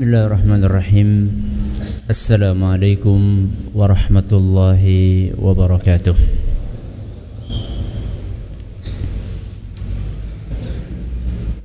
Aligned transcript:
بسم 0.00 0.08
الله 0.08 0.26
الرحمن 0.26 0.64
الرحيم 0.64 1.08
السلام 2.10 2.64
عليكم 2.64 3.20
ورحمة 3.76 4.30
الله 4.32 4.84
وبركاته 5.36 6.16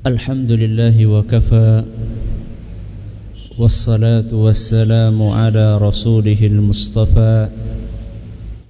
الحمد 0.06 0.52
لله 0.52 1.06
وكفى 1.06 1.84
والصلاة 3.58 4.30
والسلام 4.36 5.18
على 5.24 5.78
رسوله 5.78 6.40
المصطفى 6.44 7.48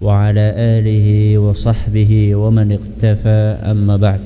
وعلى 0.01 0.45
آله 0.77 1.37
وصحبه 1.37 2.35
ومن 2.35 2.71
اقتفى 2.71 3.41
أما 3.65 3.97
بعد 3.97 4.25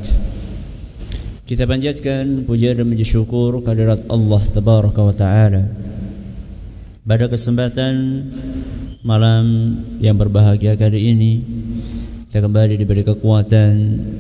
Kita 1.49 1.65
panjatkan 1.65 2.45
puja 2.45 2.77
dan 2.77 2.93
puji 2.93 3.01
syukur 3.01 3.65
kehadirat 3.65 4.05
Allah 4.05 4.37
Tabaraka 4.37 5.01
wa 5.01 5.15
Ta'ala. 5.17 5.65
Pada 7.01 7.25
kesempatan 7.25 7.93
malam 9.01 9.45
yang 9.97 10.13
berbahagia 10.13 10.77
kali 10.77 11.09
ini 11.09 11.33
Kita 12.29 12.45
kembali 12.45 12.77
diberi 12.77 13.01
kekuatan, 13.01 13.73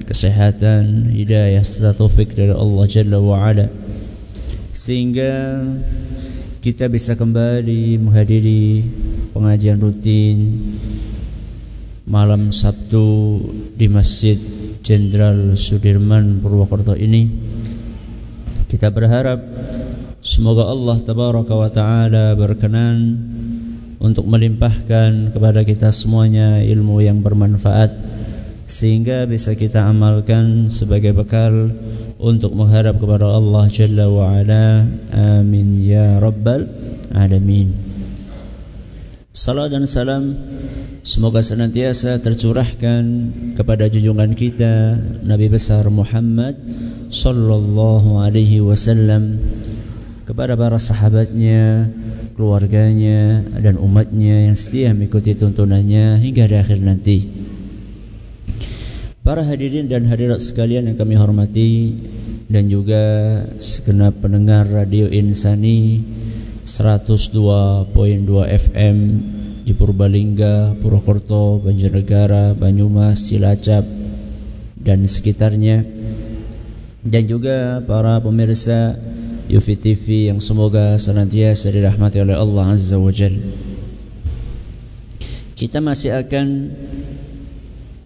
kesehatan, 0.09 1.13
hidayah 1.13 1.61
serta 1.61 1.93
taufik 1.93 2.33
dari 2.33 2.49
Allah 2.49 2.89
Jalla 2.89 3.21
wa 3.21 3.37
Ala. 3.37 3.69
Sehingga 4.73 5.61
kita 6.65 6.89
bisa 6.89 7.13
kembali 7.13 8.01
menghadiri 8.01 8.89
pengajian 9.37 9.77
rutin 9.77 10.37
malam 12.09 12.49
Sabtu 12.49 13.37
di 13.77 13.85
Masjid 13.85 14.58
Jenderal 14.89 15.53
Sudirman 15.53 16.41
Purwokerto 16.41 16.97
ini 16.97 17.29
kita 18.65 18.89
berharap 18.89 19.37
semoga 20.25 20.65
Allah 20.65 20.97
tabaraka 21.05 21.53
wa 21.53 21.69
taala 21.69 22.33
berkenan 22.33 22.97
untuk 24.01 24.25
melimpahkan 24.25 25.29
kepada 25.29 25.61
kita 25.61 25.93
semuanya 25.93 26.65
ilmu 26.65 27.05
yang 27.05 27.21
bermanfaat 27.21 27.93
sehingga 28.65 29.29
bisa 29.29 29.53
kita 29.53 29.85
amalkan 29.85 30.73
sebagai 30.73 31.13
bekal 31.13 31.69
untuk 32.17 32.57
mengharap 32.57 32.97
kepada 32.97 33.29
Allah 33.29 33.69
Jalla 33.69 34.09
wa 34.09 34.41
ala. 34.41 34.89
Amin 35.13 35.85
ya 35.85 36.17
rabbal 36.17 36.65
alamin 37.13 37.88
Salam 39.29 39.69
dan 39.69 39.85
salam 39.85 40.33
Semoga 41.05 41.45
senantiasa 41.45 42.17
tercurahkan 42.17 43.03
kepada 43.53 43.85
junjungan 43.85 44.33
kita 44.33 44.97
Nabi 45.21 45.53
besar 45.53 45.85
Muhammad 45.93 46.57
sallallahu 47.13 48.25
alaihi 48.25 48.57
wasallam 48.57 49.37
kepada 50.25 50.57
para 50.57 50.81
sahabatnya, 50.81 51.93
keluarganya 52.33 53.45
dan 53.61 53.77
umatnya 53.77 54.49
yang 54.49 54.57
setia 54.57 54.97
mengikuti 54.97 55.37
tuntunannya 55.37 56.17
hingga 56.25 56.49
di 56.49 56.55
akhir 56.57 56.81
nanti. 56.81 57.17
Para 59.21 59.45
hadirin 59.45 59.85
dan 59.85 60.09
hadirat 60.09 60.41
sekalian 60.41 60.89
yang 60.89 60.97
kami 60.97 61.13
hormati 61.13 62.01
dan 62.49 62.65
juga 62.65 63.01
segenap 63.61 64.25
pendengar 64.25 64.65
Radio 64.65 65.05
Insani 65.05 66.01
102.2 66.69 67.89
FM 68.45 68.97
di 69.65 69.73
Purbalingga, 69.73 70.77
Purwokerto, 70.77 71.57
Banjarnegara, 71.65 72.53
Banyumas, 72.53 73.25
Cilacap 73.25 73.81
dan 74.77 75.09
sekitarnya 75.09 75.81
dan 77.01 77.23
juga 77.25 77.81
para 77.81 78.21
pemirsa 78.21 78.93
Yufi 79.49 79.81
TV 79.81 80.29
yang 80.29 80.37
semoga 80.37 80.93
senantiasa 81.01 81.73
dirahmati 81.73 82.21
oleh 82.21 82.37
Allah 82.37 82.77
Azza 82.77 83.01
wa 83.01 83.09
Jal. 83.09 83.33
Kita 85.57 85.81
masih 85.81 86.21
akan 86.21 86.47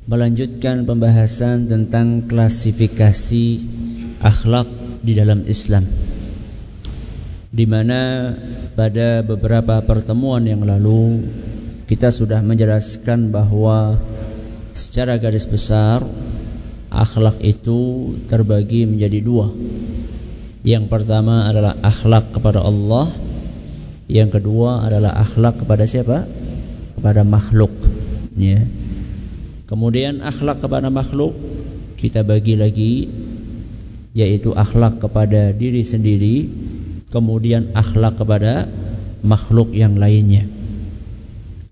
melanjutkan 0.07 0.87
pembahasan 0.87 1.67
tentang 1.67 2.31
klasifikasi 2.31 3.45
akhlak 4.23 4.71
di 5.03 5.13
dalam 5.19 5.43
Islam 5.51 5.83
di 7.53 7.69
mana 7.69 8.33
pada 8.73 9.21
beberapa 9.21 9.77
pertemuan 9.85 10.41
yang 10.41 10.65
lalu 10.65 11.21
kita 11.85 12.09
sudah 12.09 12.41
menjelaskan 12.41 13.29
bahwa 13.29 14.01
secara 14.73 15.21
garis 15.21 15.45
besar 15.45 16.01
akhlak 16.89 17.37
itu 17.45 18.13
terbagi 18.25 18.89
menjadi 18.89 19.21
dua. 19.21 19.53
Yang 20.65 20.89
pertama 20.89 21.45
adalah 21.45 21.77
akhlak 21.85 22.33
kepada 22.33 22.65
Allah, 22.65 23.13
yang 24.09 24.33
kedua 24.33 24.89
adalah 24.89 25.13
akhlak 25.21 25.61
kepada 25.61 25.85
siapa? 25.85 26.25
Kepada 26.97 27.21
makhluk. 27.21 27.69
Ya. 28.33 28.65
Kemudian 29.69 30.25
akhlak 30.25 30.57
kepada 30.57 30.89
makhluk 30.89 31.37
kita 32.01 32.25
bagi 32.25 32.57
lagi 32.57 32.93
yaitu 34.13 34.53
akhlak 34.53 35.01
kepada 35.01 35.53
diri 35.53 35.81
sendiri 35.81 36.49
kemudian 37.13 37.77
akhlak 37.77 38.17
kepada 38.17 38.65
makhluk 39.21 39.69
yang 39.77 40.01
lainnya. 40.01 40.49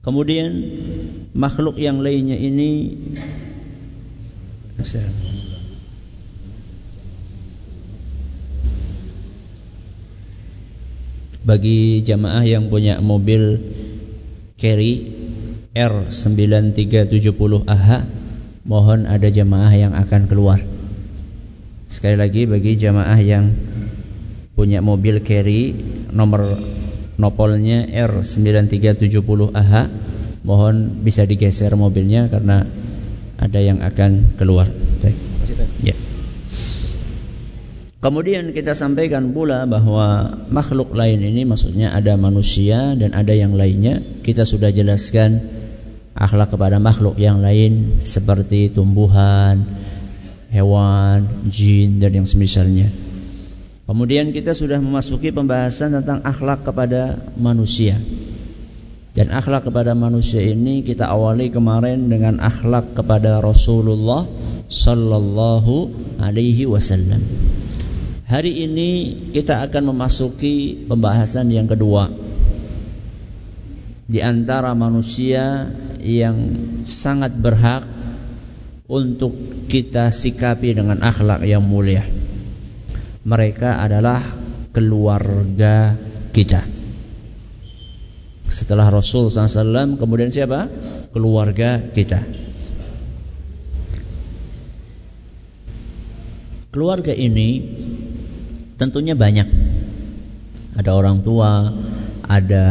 Kemudian 0.06 0.54
makhluk 1.34 1.82
yang 1.82 2.06
lainnya 2.06 2.38
ini 2.38 2.94
bagi 11.42 12.06
jamaah 12.06 12.46
yang 12.46 12.70
punya 12.70 13.02
mobil 13.02 13.58
carry 14.62 15.10
R9370AH 15.74 17.90
mohon 18.66 19.06
ada 19.10 19.26
jamaah 19.26 19.74
yang 19.74 19.98
akan 19.98 20.30
keluar. 20.30 20.62
Sekali 21.90 22.18
lagi 22.18 22.46
bagi 22.46 22.78
jamaah 22.78 23.20
yang 23.22 23.71
punya 24.56 24.84
mobil 24.84 25.24
carry 25.24 25.74
nomor 26.12 26.60
nopolnya 27.22 27.86
R9370AH 27.92 29.74
mohon 30.42 31.06
bisa 31.06 31.26
digeser 31.26 31.74
mobilnya 31.78 32.26
karena 32.28 32.66
ada 33.38 33.60
yang 33.62 33.82
akan 33.82 34.38
keluar. 34.38 34.70
Ya. 35.82 35.98
Kemudian 38.02 38.50
kita 38.50 38.74
sampaikan 38.74 39.30
pula 39.30 39.70
bahwa 39.70 40.34
makhluk 40.50 40.98
lain 40.98 41.22
ini 41.22 41.46
maksudnya 41.46 41.94
ada 41.94 42.18
manusia 42.18 42.98
dan 42.98 43.14
ada 43.14 43.34
yang 43.38 43.54
lainnya. 43.54 44.02
Kita 44.26 44.42
sudah 44.42 44.74
jelaskan 44.74 45.38
akhlak 46.18 46.58
kepada 46.58 46.82
makhluk 46.82 47.22
yang 47.22 47.46
lain 47.46 48.02
seperti 48.02 48.74
tumbuhan, 48.74 49.62
hewan, 50.50 51.46
jin 51.54 52.02
dan 52.02 52.18
yang 52.18 52.26
semisalnya. 52.26 52.90
Kemudian 53.92 54.32
kita 54.32 54.56
sudah 54.56 54.80
memasuki 54.80 55.36
pembahasan 55.36 55.92
tentang 55.92 56.24
akhlak 56.24 56.64
kepada 56.64 57.28
manusia. 57.36 58.00
Dan 59.12 59.36
akhlak 59.36 59.68
kepada 59.68 59.92
manusia 59.92 60.40
ini 60.40 60.80
kita 60.80 61.12
awali 61.12 61.52
kemarin 61.52 62.08
dengan 62.08 62.40
akhlak 62.40 62.96
kepada 62.96 63.44
Rasulullah 63.44 64.24
sallallahu 64.72 65.92
alaihi 66.24 66.72
wasallam. 66.72 67.20
Hari 68.32 68.64
ini 68.64 68.90
kita 69.36 69.60
akan 69.68 69.92
memasuki 69.92 70.88
pembahasan 70.88 71.52
yang 71.52 71.68
kedua. 71.68 72.08
Di 74.08 74.24
antara 74.24 74.72
manusia 74.72 75.68
yang 76.00 76.56
sangat 76.88 77.36
berhak 77.36 77.84
untuk 78.88 79.36
kita 79.68 80.16
sikapi 80.16 80.80
dengan 80.80 81.04
akhlak 81.04 81.44
yang 81.44 81.60
mulia 81.60 82.21
mereka 83.22 83.78
adalah 83.82 84.22
keluarga 84.74 85.94
kita. 86.34 86.66
Setelah 88.52 88.92
Rasul 88.92 89.32
SAW 89.32 89.96
kemudian 89.96 90.28
siapa? 90.28 90.68
Keluarga 91.16 91.80
kita. 91.80 92.20
Keluarga 96.72 97.12
ini 97.12 97.64
tentunya 98.80 99.16
banyak. 99.16 99.48
Ada 100.76 100.92
orang 100.96 101.20
tua, 101.20 101.68
ada 102.24 102.66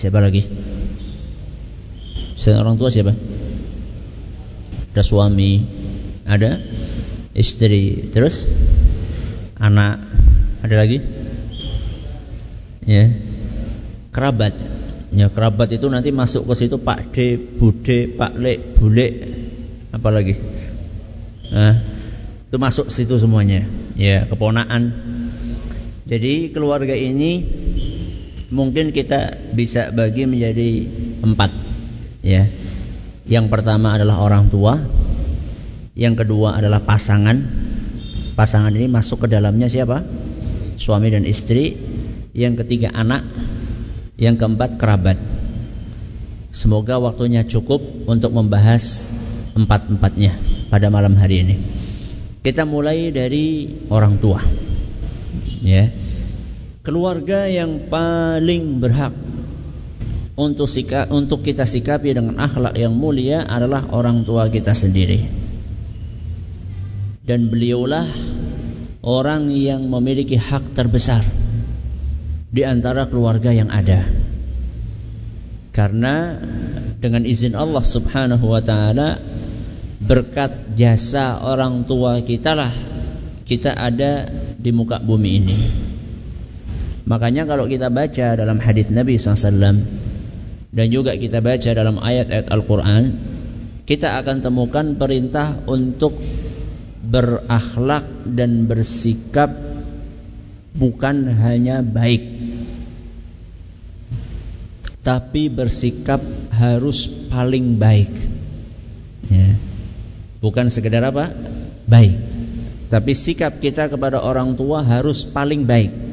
siapa 0.00 0.24
lagi? 0.24 0.40
Selain 2.40 2.64
orang 2.64 2.80
tua 2.80 2.88
siapa? 2.88 3.12
Ada 4.96 5.02
suami, 5.04 5.60
ada 6.24 6.60
istri, 7.36 8.08
terus 8.08 8.48
anak, 9.58 10.02
ada 10.62 10.74
lagi? 10.74 10.98
Ya. 12.84 13.10
Kerabat. 14.14 14.54
Ya, 15.14 15.30
kerabat 15.30 15.70
itu 15.70 15.86
nanti 15.86 16.10
masuk 16.10 16.50
ke 16.50 16.54
situ 16.58 16.82
Pak 16.82 17.14
D, 17.14 17.38
Bude, 17.38 18.10
Pak 18.18 18.34
Le, 18.34 18.58
Bule, 18.74 19.06
apa 19.94 20.08
lagi? 20.10 20.34
Nah, 21.54 21.78
itu 22.50 22.56
masuk 22.58 22.90
situ 22.90 23.14
semuanya. 23.14 23.62
Ya, 23.94 24.26
keponaan. 24.26 24.90
Jadi 26.04 26.50
keluarga 26.50 26.98
ini 26.98 27.46
mungkin 28.54 28.94
kita 28.94 29.50
bisa 29.50 29.90
bagi 29.90 30.30
menjadi 30.30 30.86
empat 31.26 31.50
ya 32.22 32.46
yang 33.26 33.50
pertama 33.50 33.98
adalah 33.98 34.22
orang 34.22 34.46
tua 34.46 34.78
yang 35.98 36.14
kedua 36.14 36.54
adalah 36.62 36.86
pasangan 36.86 37.36
pasangan 38.34 38.74
ini 38.74 38.90
masuk 38.90 39.24
ke 39.24 39.26
dalamnya 39.30 39.70
siapa? 39.70 40.02
Suami 40.76 41.10
dan 41.10 41.24
istri. 41.24 41.78
Yang 42.34 42.66
ketiga 42.66 42.90
anak. 42.92 43.22
Yang 44.18 44.42
keempat 44.42 44.76
kerabat. 44.78 45.18
Semoga 46.54 47.02
waktunya 47.02 47.42
cukup 47.42 47.82
untuk 48.06 48.30
membahas 48.30 49.10
empat-empatnya 49.58 50.38
pada 50.70 50.86
malam 50.86 51.18
hari 51.18 51.42
ini. 51.42 51.56
Kita 52.42 52.62
mulai 52.62 53.10
dari 53.10 53.66
orang 53.90 54.20
tua. 54.22 54.38
Ya. 55.64 55.90
Keluarga 56.84 57.48
yang 57.48 57.88
paling 57.88 58.78
berhak 58.78 59.16
untuk 60.34 60.66
sika, 60.66 61.08
untuk 61.08 61.46
kita 61.46 61.64
sikapi 61.64 62.12
dengan 62.12 62.36
akhlak 62.42 62.74
yang 62.74 62.92
mulia 62.92 63.46
adalah 63.46 63.88
orang 63.94 64.26
tua 64.26 64.50
kita 64.50 64.74
sendiri. 64.74 65.43
Dan 67.24 67.48
beliaulah 67.48 68.04
orang 69.00 69.48
yang 69.48 69.88
memiliki 69.88 70.36
hak 70.36 70.76
terbesar 70.76 71.24
di 72.52 72.62
antara 72.62 73.08
keluarga 73.08 73.50
yang 73.50 73.72
ada. 73.72 74.04
Karena 75.74 76.38
dengan 77.00 77.26
izin 77.26 77.58
Allah 77.58 77.82
Subhanahu 77.84 78.46
wa 78.46 78.62
taala 78.62 79.18
berkat 80.04 80.76
jasa 80.76 81.40
orang 81.40 81.88
tua 81.88 82.20
kita 82.20 82.52
lah 82.52 82.72
kita 83.44 83.76
ada 83.76 84.28
di 84.56 84.70
muka 84.72 85.00
bumi 85.00 85.30
ini. 85.36 85.58
Makanya 87.04 87.44
kalau 87.44 87.68
kita 87.68 87.92
baca 87.92 88.32
dalam 88.32 88.56
hadis 88.56 88.88
Nabi 88.88 89.20
SAW 89.20 89.84
dan 90.72 90.86
juga 90.88 91.12
kita 91.20 91.44
baca 91.44 91.70
dalam 91.76 92.00
ayat-ayat 92.00 92.48
Al-Quran, 92.48 93.02
kita 93.84 94.16
akan 94.24 94.40
temukan 94.40 94.96
perintah 94.96 95.60
untuk 95.68 96.16
berakhlak 97.04 98.04
dan 98.24 98.64
bersikap 98.64 99.52
bukan 100.74 101.28
hanya 101.28 101.84
baik, 101.84 102.24
tapi 105.04 105.52
bersikap 105.52 106.20
harus 106.52 107.06
paling 107.28 107.76
baik. 107.76 108.12
Ya. 109.28 109.56
Bukan 110.40 110.68
sekedar 110.68 111.04
apa? 111.04 111.32
Baik. 111.88 112.16
Tapi 112.92 113.12
sikap 113.16 113.58
kita 113.60 113.88
kepada 113.88 114.20
orang 114.20 114.56
tua 114.56 114.84
harus 114.84 115.24
paling 115.24 115.64
baik 115.64 116.04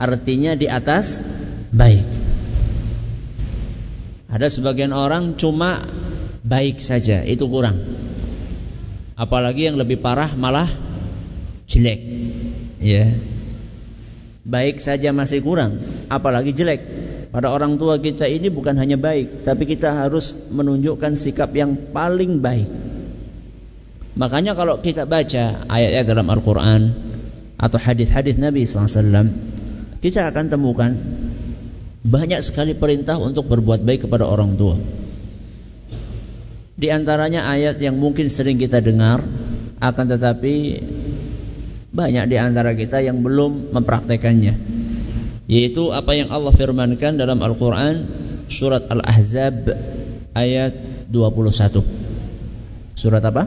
artinya 0.00 0.56
di 0.56 0.64
atas 0.64 1.20
baik. 1.68 2.08
Ada 4.32 4.48
sebagian 4.48 4.96
orang 4.96 5.36
cuma 5.36 5.84
baik 6.40 6.80
saja, 6.80 7.20
itu 7.28 7.44
kurang. 7.44 7.76
Apalagi 9.20 9.68
yang 9.68 9.76
lebih 9.76 10.00
parah 10.00 10.32
malah 10.32 10.72
jelek. 11.68 12.00
Ya. 12.80 13.12
Baik 14.48 14.80
saja 14.80 15.12
masih 15.12 15.44
kurang, 15.44 15.76
apalagi 16.08 16.56
jelek. 16.56 16.80
Pada 17.28 17.52
orang 17.52 17.76
tua 17.76 18.00
kita 18.00 18.24
ini 18.24 18.48
bukan 18.48 18.80
hanya 18.80 18.96
baik, 18.96 19.44
tapi 19.44 19.68
kita 19.68 19.92
harus 19.92 20.48
menunjukkan 20.48 21.20
sikap 21.20 21.52
yang 21.52 21.92
paling 21.92 22.40
baik. 22.40 22.66
Makanya 24.16 24.56
kalau 24.56 24.80
kita 24.80 25.04
baca 25.04 25.68
ayat-ayat 25.68 26.06
dalam 26.08 26.26
Al-Quran 26.32 26.80
atau 27.60 27.76
hadis-hadis 27.76 28.40
Nabi 28.40 28.64
SAW, 28.64 29.28
kita 30.00 30.32
akan 30.32 30.44
temukan 30.48 30.96
banyak 32.00 32.40
sekali 32.40 32.72
perintah 32.72 33.20
untuk 33.20 33.46
berbuat 33.52 33.84
baik 33.84 34.08
kepada 34.08 34.24
orang 34.24 34.56
tua. 34.56 34.80
Di 36.80 36.88
antaranya 36.88 37.44
ayat 37.44 37.76
yang 37.76 38.00
mungkin 38.00 38.32
sering 38.32 38.56
kita 38.56 38.80
dengar, 38.80 39.20
akan 39.84 40.06
tetapi 40.16 40.80
banyak 41.92 42.24
di 42.32 42.36
antara 42.40 42.72
kita 42.72 43.04
yang 43.04 43.20
belum 43.20 43.76
mempraktekannya. 43.76 44.56
Yaitu 45.44 45.92
apa 45.92 46.16
yang 46.16 46.32
Allah 46.32 46.56
firmankan 46.56 47.20
dalam 47.20 47.36
Al-Quran 47.44 48.08
surat 48.48 48.88
Al-Ahzab 48.88 49.76
ayat 50.32 50.72
21. 51.12 51.84
Surat 52.96 53.20
apa? 53.28 53.44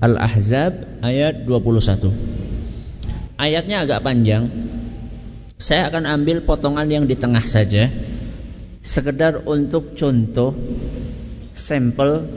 Al-Ahzab 0.00 1.04
ayat 1.04 1.44
21. 1.44 3.36
Ayatnya 3.36 3.84
agak 3.84 4.00
panjang, 4.00 4.48
saya 5.60 5.92
akan 5.92 6.08
ambil 6.08 6.40
potongan 6.40 6.88
yang 6.88 7.04
di 7.04 7.20
tengah 7.20 7.44
saja 7.44 7.92
sekedar 8.80 9.44
untuk 9.44 9.92
contoh 9.92 10.56
sampel 11.56 12.28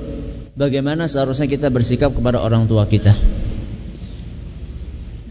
bagaimana 0.60 1.08
seharusnya 1.08 1.48
kita 1.48 1.72
bersikap 1.72 2.12
kepada 2.12 2.44
orang 2.44 2.68
tua 2.68 2.84
kita. 2.84 3.16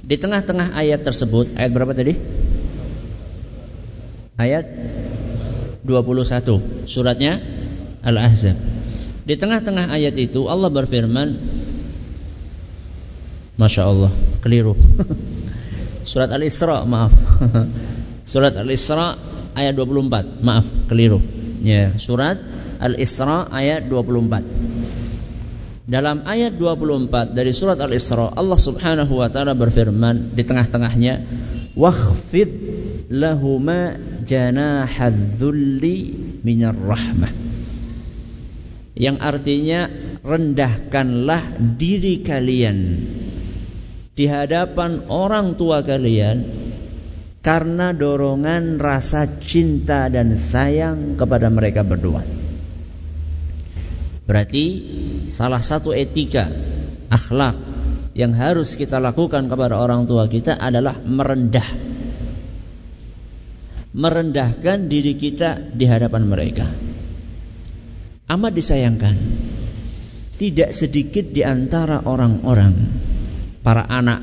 Di 0.09 0.17
tengah-tengah 0.17 0.73
ayat 0.73 1.05
tersebut, 1.05 1.53
ayat 1.53 1.69
berapa 1.69 1.93
tadi? 1.93 2.17
Ayat 4.41 4.65
21 5.85 6.89
suratnya 6.89 7.37
Al-Ahzab. 8.01 8.57
Di 9.29 9.37
tengah-tengah 9.37 9.93
ayat 9.93 10.17
itu 10.17 10.49
Allah 10.49 10.73
berfirman 10.73 11.37
Masya 13.61 13.83
Allah, 13.85 14.09
keliru 14.41 14.73
Surat 16.09 16.33
Al-Isra, 16.33 16.89
maaf. 16.89 17.13
Surat 18.33 18.57
Al-Isra 18.57 19.13
ayat 19.53 19.77
24. 19.77 20.41
Maaf, 20.41 20.65
keliru. 20.89 21.21
Ya, 21.61 21.93
surat 22.01 22.41
Al-Isra 22.81 23.51
ayat 23.53 23.91
24. 23.93 24.41
Dalam 25.89 26.29
ayat 26.29 26.61
24 26.61 27.33
dari 27.33 27.49
surat 27.49 27.81
Al-Isra, 27.81 28.37
Allah 28.37 28.61
Subhanahu 28.61 29.25
wa 29.25 29.33
taala 29.33 29.57
berfirman 29.57 30.37
di 30.37 30.45
tengah-tengahnya, 30.45 31.25
"Wakhfid 31.73 32.51
lahuma 33.09 33.97
janahadzulli 34.21 35.97
minar 36.45 36.77
rahmah." 36.77 37.33
Yang 39.01 39.17
artinya 39.17 39.81
rendahkanlah 40.21 41.57
diri 41.57 42.21
kalian 42.21 42.79
di 44.13 44.29
hadapan 44.29 45.09
orang 45.09 45.57
tua 45.57 45.81
kalian 45.81 46.45
karena 47.41 47.97
dorongan 47.97 48.77
rasa 48.77 49.41
cinta 49.41 50.13
dan 50.13 50.37
sayang 50.37 51.17
kepada 51.17 51.49
mereka 51.49 51.81
berdua. 51.81 52.48
Berarti 54.29 54.65
salah 55.25 55.65
satu 55.65 55.97
etika 55.97 56.53
akhlak 57.09 57.57
yang 58.13 58.37
harus 58.37 58.77
kita 58.77 59.01
lakukan 59.01 59.49
kepada 59.49 59.81
orang 59.81 60.05
tua 60.05 60.29
kita 60.29 60.61
adalah 60.61 61.01
merendah. 61.01 61.65
Merendahkan 63.97 64.85
diri 64.85 65.17
kita 65.17 65.73
di 65.73 65.89
hadapan 65.89 66.29
mereka. 66.29 66.69
Amat 68.29 68.53
disayangkan. 68.53 69.17
Tidak 70.37 70.71
sedikit 70.77 71.33
di 71.33 71.41
antara 71.41 72.05
orang-orang 72.05 72.77
para 73.65 73.89
anak 73.89 74.23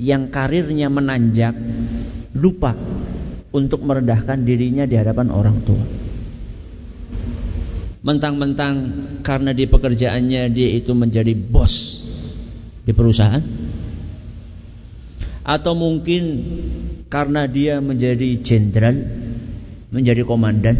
yang 0.00 0.32
karirnya 0.32 0.88
menanjak 0.88 1.54
lupa 2.34 2.72
untuk 3.52 3.84
merendahkan 3.84 4.42
dirinya 4.42 4.88
di 4.88 4.96
hadapan 4.96 5.28
orang 5.28 5.60
tua. 5.62 6.01
Mentang-mentang 8.02 8.74
karena 9.22 9.54
di 9.54 9.70
pekerjaannya 9.70 10.50
dia 10.50 10.68
itu 10.74 10.90
menjadi 10.90 11.34
bos 11.38 12.02
di 12.82 12.90
perusahaan. 12.90 13.42
Atau 15.42 15.74
mungkin 15.78 16.22
karena 17.06 17.46
dia 17.46 17.78
menjadi 17.78 18.42
jenderal, 18.42 18.98
menjadi 19.94 20.26
komandan. 20.26 20.78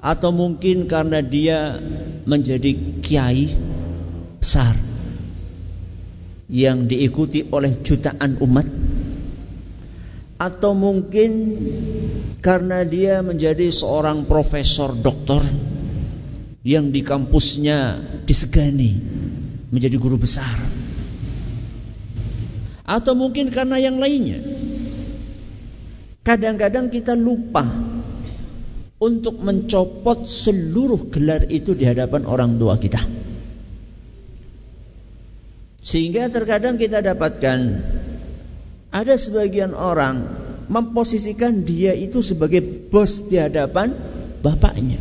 Atau 0.00 0.32
mungkin 0.32 0.88
karena 0.88 1.20
dia 1.24 1.76
menjadi 2.24 3.00
kiai 3.00 3.52
besar 4.40 4.76
yang 6.50 6.88
diikuti 6.90 7.46
oleh 7.48 7.80
jutaan 7.80 8.40
umat 8.42 8.66
atau 10.40 10.72
mungkin 10.72 11.52
karena 12.40 12.80
dia 12.88 13.20
menjadi 13.20 13.68
seorang 13.68 14.24
profesor 14.24 14.96
doktor 14.96 15.44
yang 16.64 16.88
di 16.88 17.04
kampusnya 17.04 18.00
disegani 18.24 18.96
menjadi 19.68 20.00
guru 20.00 20.16
besar. 20.16 20.56
Atau 22.88 23.12
mungkin 23.12 23.52
karena 23.52 23.76
yang 23.76 24.00
lainnya. 24.00 24.40
Kadang-kadang 26.24 26.88
kita 26.88 27.12
lupa 27.14 27.62
untuk 29.00 29.40
mencopot 29.40 30.24
seluruh 30.24 31.08
gelar 31.12 31.48
itu 31.52 31.76
di 31.76 31.84
hadapan 31.84 32.24
orang 32.24 32.56
tua 32.56 32.80
kita. 32.80 33.00
Sehingga 35.80 36.28
terkadang 36.28 36.76
kita 36.76 37.00
dapatkan 37.00 37.58
ada 38.90 39.14
sebagian 39.14 39.70
orang 39.74 40.26
memposisikan 40.70 41.62
dia 41.66 41.94
itu 41.94 42.22
sebagai 42.22 42.62
bos 42.62 43.26
di 43.26 43.38
hadapan 43.38 43.94
bapaknya. 44.42 44.98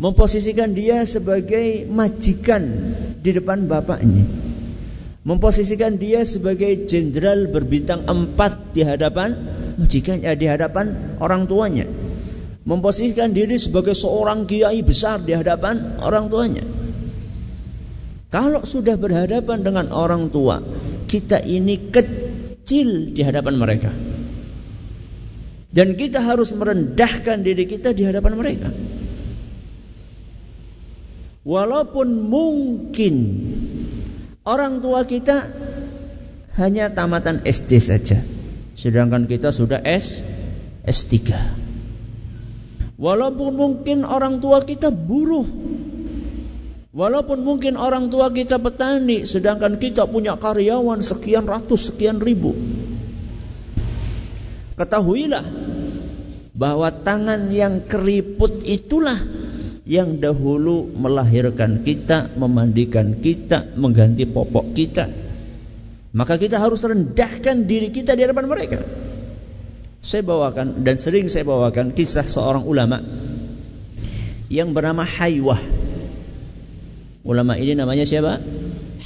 Memposisikan 0.00 0.72
dia 0.72 1.04
sebagai 1.04 1.84
majikan 1.84 2.64
di 3.20 3.30
depan 3.36 3.68
bapaknya. 3.68 4.24
Memposisikan 5.20 6.00
dia 6.00 6.24
sebagai 6.24 6.88
jenderal 6.88 7.52
berbintang 7.52 8.08
empat 8.08 8.72
di 8.72 8.80
hadapan 8.80 9.36
majikannya, 9.76 10.32
di 10.32 10.46
hadapan 10.48 11.16
orang 11.20 11.44
tuanya. 11.44 11.84
Memposisikan 12.64 13.36
diri 13.36 13.60
sebagai 13.60 13.92
seorang 13.92 14.48
kiai 14.48 14.80
besar 14.80 15.20
di 15.20 15.36
hadapan 15.36 16.00
orang 16.00 16.32
tuanya. 16.32 16.64
Kalau 18.30 18.62
sudah 18.62 18.94
berhadapan 18.94 19.66
dengan 19.66 19.90
orang 19.90 20.30
tua, 20.30 20.62
kita 21.10 21.42
ini 21.42 21.90
kecil 21.90 23.10
di 23.10 23.26
hadapan 23.26 23.58
mereka. 23.58 23.90
Dan 25.70 25.98
kita 25.98 26.22
harus 26.22 26.54
merendahkan 26.54 27.42
diri 27.42 27.66
kita 27.66 27.90
di 27.90 28.06
hadapan 28.06 28.38
mereka. 28.38 28.70
Walaupun 31.42 32.30
mungkin 32.30 33.14
orang 34.46 34.78
tua 34.78 35.02
kita 35.06 35.50
hanya 36.54 36.94
tamatan 36.94 37.42
SD 37.42 37.82
saja. 37.82 38.22
Sedangkan 38.78 39.26
kita 39.26 39.50
sudah 39.50 39.82
S 39.82 40.22
S3. 40.86 41.34
Walaupun 42.94 43.50
mungkin 43.56 44.06
orang 44.06 44.38
tua 44.38 44.62
kita 44.62 44.92
buruh 44.92 45.46
Walaupun 46.90 47.46
mungkin 47.46 47.78
orang 47.78 48.10
tua 48.10 48.34
kita 48.34 48.58
petani, 48.58 49.22
sedangkan 49.22 49.78
kita 49.78 50.10
punya 50.10 50.34
karyawan 50.34 50.98
sekian 50.98 51.46
ratus, 51.46 51.94
sekian 51.94 52.18
ribu. 52.18 52.50
Ketahuilah 54.74 55.44
bahwa 56.50 56.90
tangan 56.90 57.54
yang 57.54 57.86
keriput 57.86 58.66
itulah 58.66 59.14
yang 59.86 60.18
dahulu 60.18 60.90
melahirkan 60.90 61.86
kita, 61.86 62.34
memandikan 62.34 63.22
kita, 63.22 63.70
mengganti 63.78 64.26
popok 64.26 64.74
kita. 64.74 65.06
Maka 66.10 66.42
kita 66.42 66.58
harus 66.58 66.82
rendahkan 66.82 67.70
diri 67.70 67.94
kita 67.94 68.18
di 68.18 68.26
hadapan 68.26 68.50
mereka. 68.50 68.82
Saya 70.02 70.26
bawakan 70.26 70.82
dan 70.82 70.98
sering 70.98 71.30
saya 71.30 71.46
bawakan 71.46 71.94
kisah 71.94 72.26
seorang 72.26 72.66
ulama 72.66 72.98
yang 74.50 74.74
bernama 74.74 75.06
Haywah 75.06 75.79
Ulama 77.20 77.56
ini 77.60 77.76
namanya 77.76 78.08
siapa? 78.08 78.40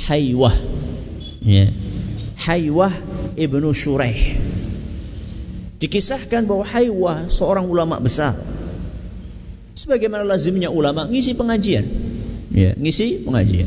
Haywah. 0.07 0.55
Ya. 1.43 1.71
Haywah 2.39 2.93
ibnu 3.35 3.75
Shuraih. 3.75 4.39
Dikisahkan 5.83 6.47
bahwa 6.47 6.65
Haywah 6.65 7.27
seorang 7.27 7.67
ulama 7.67 7.99
besar. 7.99 8.39
Sebagaimana 9.75 10.23
lazimnya 10.23 10.71
ulama 10.71 11.11
ngisi 11.11 11.35
pengajian. 11.35 11.85
Ya, 12.55 12.79
ngisi 12.79 13.27
pengajian. 13.27 13.67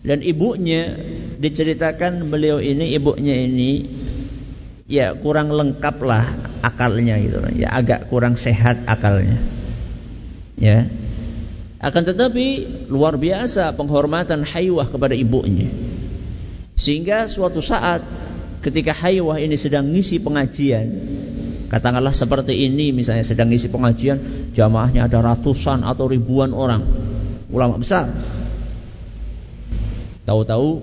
Dan 0.00 0.24
ibunya 0.24 0.96
diceritakan 1.36 2.32
beliau 2.32 2.56
ini 2.56 2.96
ibunya 2.96 3.36
ini 3.36 3.84
ya 4.88 5.12
kurang 5.18 5.52
lengkap 5.52 5.96
lah 6.00 6.24
akalnya 6.62 7.18
gitu 7.20 7.42
ya 7.58 7.74
agak 7.74 8.06
kurang 8.06 8.38
sehat 8.38 8.86
akalnya 8.86 9.36
ya 10.56 10.86
akan 11.76 12.02
tetapi 12.08 12.46
luar 12.88 13.20
biasa 13.20 13.76
penghormatan 13.76 14.42
Haywah 14.48 14.88
kepada 14.88 15.12
ibunya. 15.12 15.68
Sehingga 16.76 17.28
suatu 17.28 17.60
saat 17.60 18.04
ketika 18.64 18.96
Haywah 18.96 19.36
ini 19.36 19.60
sedang 19.60 19.92
ngisi 19.92 20.24
pengajian, 20.24 20.88
katakanlah 21.68 22.16
seperti 22.16 22.64
ini 22.64 22.96
misalnya 22.96 23.24
sedang 23.24 23.52
ngisi 23.52 23.68
pengajian, 23.68 24.18
jamaahnya 24.56 25.08
ada 25.08 25.20
ratusan 25.20 25.84
atau 25.84 26.08
ribuan 26.08 26.56
orang, 26.56 26.84
ulama 27.52 27.76
besar. 27.76 28.08
Tahu-tahu 30.26 30.82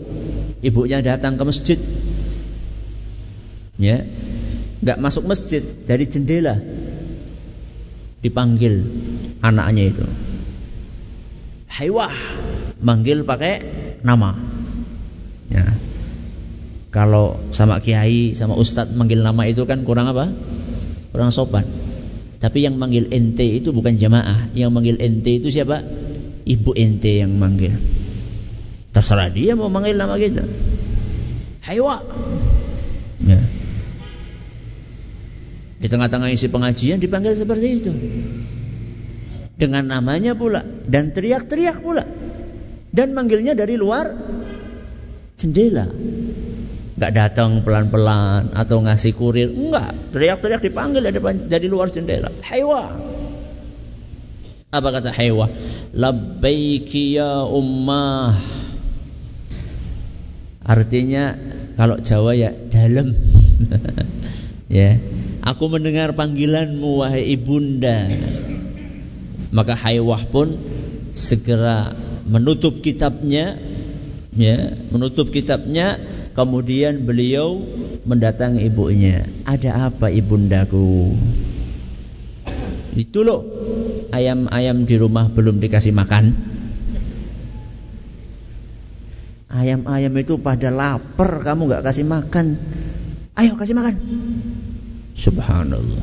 ibunya 0.63 1.03
datang 1.03 1.35
ke 1.35 1.43
masjid. 1.43 1.79
Ya. 3.81 4.05
nggak 4.79 4.99
masuk 4.99 5.27
masjid 5.27 5.59
dari 5.83 6.07
jendela. 6.07 6.55
Dipanggil 8.23 8.87
anaknya 9.43 9.91
itu. 9.91 10.05
Haywah 11.73 12.13
manggil 12.85 13.25
pakai 13.25 13.65
nama. 14.05 14.37
Ya. 15.49 15.73
Kalau 16.93 17.41
sama 17.49 17.81
kiai, 17.81 18.37
sama 18.37 18.53
ustadz 18.53 18.93
manggil 18.93 19.25
nama 19.25 19.49
itu 19.49 19.65
kan 19.65 19.81
kurang 19.81 20.05
apa? 20.13 20.29
Kurang 21.09 21.33
sopan. 21.33 21.65
Tapi 22.37 22.61
yang 22.61 22.77
manggil 22.77 23.09
ente 23.09 23.47
itu 23.47 23.73
bukan 23.73 23.97
jamaah. 23.97 24.53
Yang 24.53 24.69
manggil 24.69 24.95
ente 25.01 25.41
itu 25.41 25.49
siapa? 25.49 25.81
Ibu 26.45 26.77
ente 26.77 27.25
yang 27.25 27.33
manggil. 27.41 27.73
Terserah 28.93 29.33
dia 29.33 29.57
mau 29.57 29.73
manggil 29.73 29.97
nama 29.97 30.13
kita. 30.21 30.45
Haywa. 31.65 32.05
Ya. 33.25 33.41
Di 35.81 35.87
tengah-tengah 35.89 36.29
isi 36.29 36.53
pengajian 36.53 37.01
dipanggil 37.01 37.33
seperti 37.33 37.67
itu 37.81 37.91
dengan 39.63 39.87
namanya 39.87 40.35
pula 40.35 40.59
dan 40.83 41.15
teriak-teriak 41.15 41.79
pula 41.79 42.03
dan 42.91 43.15
manggilnya 43.15 43.55
dari 43.55 43.79
luar 43.79 44.11
jendela. 45.39 45.87
Nggak 46.93 47.13
datang 47.15 47.63
pelan-pelan 47.63 48.51
atau 48.51 48.83
ngasih 48.83 49.15
kurir 49.15 49.49
enggak 49.49 49.95
teriak-teriak 50.11 50.61
dipanggil 50.61 51.01
dari, 51.47 51.67
luar 51.71 51.87
jendela. 51.87 52.27
Haywa 52.43 52.91
apa 54.73 54.89
kata 54.89 55.15
Haywa 55.15 55.47
labbaiki 55.95 57.15
ya 57.15 57.47
ummah. 57.47 58.35
Artinya 60.63 61.39
kalau 61.79 62.03
Jawa 62.03 62.35
ya 62.35 62.51
dalam. 62.67 63.15
Ya. 64.73 64.97
Aku 65.45 65.69
mendengar 65.69 66.17
panggilanmu 66.17 67.05
wahai 67.05 67.37
ibunda 67.37 68.09
maka 69.53 69.77
Haywah 69.77 70.25
pun 70.33 70.57
segera 71.13 71.93
menutup 72.25 72.81
kitabnya 72.81 73.61
ya 74.33 74.73
menutup 74.89 75.29
kitabnya. 75.29 76.01
Kemudian 76.33 77.05
beliau 77.05 77.61
mendatangi 78.09 78.65
ibunya. 78.65 79.21
Ada 79.45 79.93
apa 79.93 80.09
ibundaku? 80.09 81.13
Itu 82.97 83.21
loh 83.21 83.45
ayam-ayam 84.09 84.89
di 84.89 84.97
rumah 84.97 85.29
belum 85.29 85.61
dikasih 85.61 85.93
makan. 85.93 86.33
Ayam-ayam 89.53 90.09
itu 90.17 90.41
pada 90.41 90.73
lapar 90.73 91.45
kamu 91.45 91.69
nggak 91.69 91.85
kasih 91.85 92.09
makan. 92.09 92.57
Ayo 93.37 93.53
kasih 93.53 93.77
makan. 93.77 93.93
Subhanallah. 95.13 96.01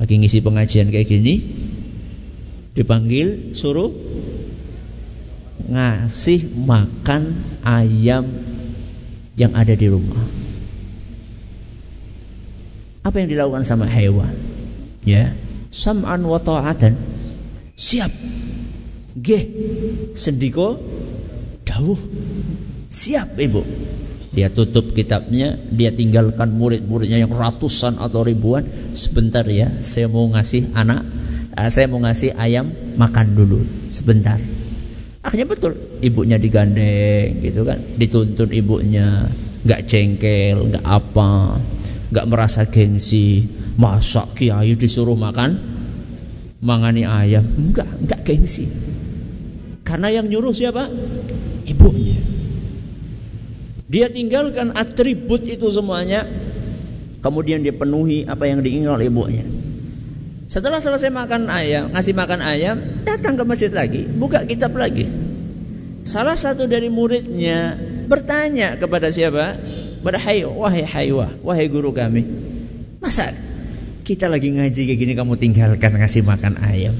Lagi 0.00 0.16
ngisi 0.16 0.40
pengajian 0.40 0.88
kayak 0.88 1.04
gini 1.04 1.34
dipanggil 2.76 3.56
suruh 3.56 3.90
ngasih 5.66 6.52
makan 6.54 7.34
ayam 7.64 8.28
yang 9.34 9.52
ada 9.56 9.72
di 9.72 9.88
rumah. 9.88 10.22
Apa 13.02 13.22
yang 13.22 13.32
dilakukan 13.32 13.64
sama 13.64 13.88
hewan? 13.88 14.34
Ya, 15.06 15.34
sam'an 15.72 16.22
wa 16.26 16.38
ta'atan. 16.38 16.98
Siap. 17.78 18.12
Geh. 19.16 19.44
Sendiko 20.12 20.76
dawuh. 21.62 21.98
Siap, 22.90 23.38
Ibu. 23.38 23.62
Dia 24.36 24.52
tutup 24.52 24.92
kitabnya, 24.92 25.56
dia 25.72 25.94
tinggalkan 25.94 26.52
murid-muridnya 26.60 27.24
yang 27.24 27.32
ratusan 27.32 27.96
atau 27.96 28.26
ribuan. 28.26 28.68
Sebentar 28.92 29.46
ya, 29.48 29.80
saya 29.80 30.12
mau 30.12 30.28
ngasih 30.28 30.76
anak 30.76 31.06
uh, 31.56 31.70
saya 31.72 31.88
mau 31.88 31.98
ngasih 32.04 32.36
ayam 32.36 32.70
makan 33.00 33.32
dulu 33.32 33.60
sebentar. 33.88 34.38
Akhirnya 35.24 35.48
betul. 35.48 35.72
Ibunya 36.04 36.38
digandeng 36.38 37.42
gitu 37.42 37.66
kan. 37.66 37.82
Dituntun 37.98 38.52
ibunya 38.54 39.26
nggak 39.66 39.90
cengkel 39.90 40.70
nggak 40.70 40.86
apa 40.86 41.58
nggak 42.12 42.28
merasa 42.28 42.68
gengsi. 42.68 43.48
Masa 43.76 44.24
kiai 44.32 44.72
disuruh 44.78 45.18
makan 45.18 45.58
mangani 46.62 47.04
ayam? 47.04 47.42
Enggak 47.42 47.88
enggak 47.98 48.20
gengsi. 48.22 48.70
Karena 49.82 50.08
yang 50.14 50.30
nyuruh 50.30 50.54
siapa? 50.54 50.88
Ibunya. 51.66 52.18
Dia 53.86 54.10
tinggalkan 54.10 54.74
atribut 54.74 55.46
itu 55.46 55.68
semuanya. 55.70 56.26
Kemudian 57.20 57.66
dia 57.66 57.74
penuhi 57.74 58.22
apa 58.22 58.46
yang 58.46 58.62
diinginkan 58.62 59.02
oleh 59.02 59.10
ibunya 59.10 59.46
setelah 60.46 60.78
selesai 60.78 61.10
makan 61.10 61.50
ayam, 61.50 61.90
ngasih 61.90 62.14
makan 62.14 62.38
ayam, 62.38 62.78
datang 63.02 63.34
ke 63.34 63.42
masjid 63.42 63.70
lagi, 63.70 64.06
buka 64.06 64.46
kitab 64.46 64.78
lagi. 64.78 65.10
Salah 66.06 66.38
satu 66.38 66.70
dari 66.70 66.86
muridnya 66.86 67.74
bertanya 68.06 68.78
kepada 68.78 69.10
siapa? 69.10 69.58
Haywa, 70.06 70.54
wahai 70.54 70.86
Haywa, 70.86 71.34
wahai 71.42 71.66
guru 71.66 71.90
kami. 71.90 72.22
Masa 73.02 73.34
kita 74.06 74.30
lagi 74.30 74.54
ngaji 74.54 74.86
kayak 74.86 74.98
gini 75.02 75.12
kamu 75.18 75.34
tinggalkan 75.34 75.98
ngasih 75.98 76.22
makan 76.22 76.62
ayam? 76.62 76.94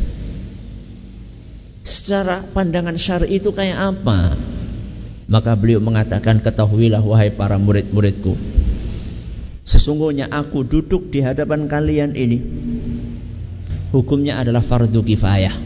Secara 1.87 2.43
pandangan 2.51 2.99
syar'i 2.99 3.39
itu 3.39 3.55
kayak 3.55 3.79
apa? 3.79 4.35
Maka 5.31 5.55
beliau 5.55 5.79
mengatakan 5.79 6.43
ketahuilah 6.43 6.99
wahai 6.99 7.31
para 7.31 7.63
murid-muridku. 7.63 8.35
Sesungguhnya 9.63 10.27
aku 10.35 10.67
duduk 10.67 11.15
di 11.15 11.23
hadapan 11.23 11.71
kalian 11.71 12.19
ini. 12.19 12.39
Hukumnya 13.97 14.37
adalah 14.45 14.61
fardu 14.61 15.01
kifayah. 15.01 15.57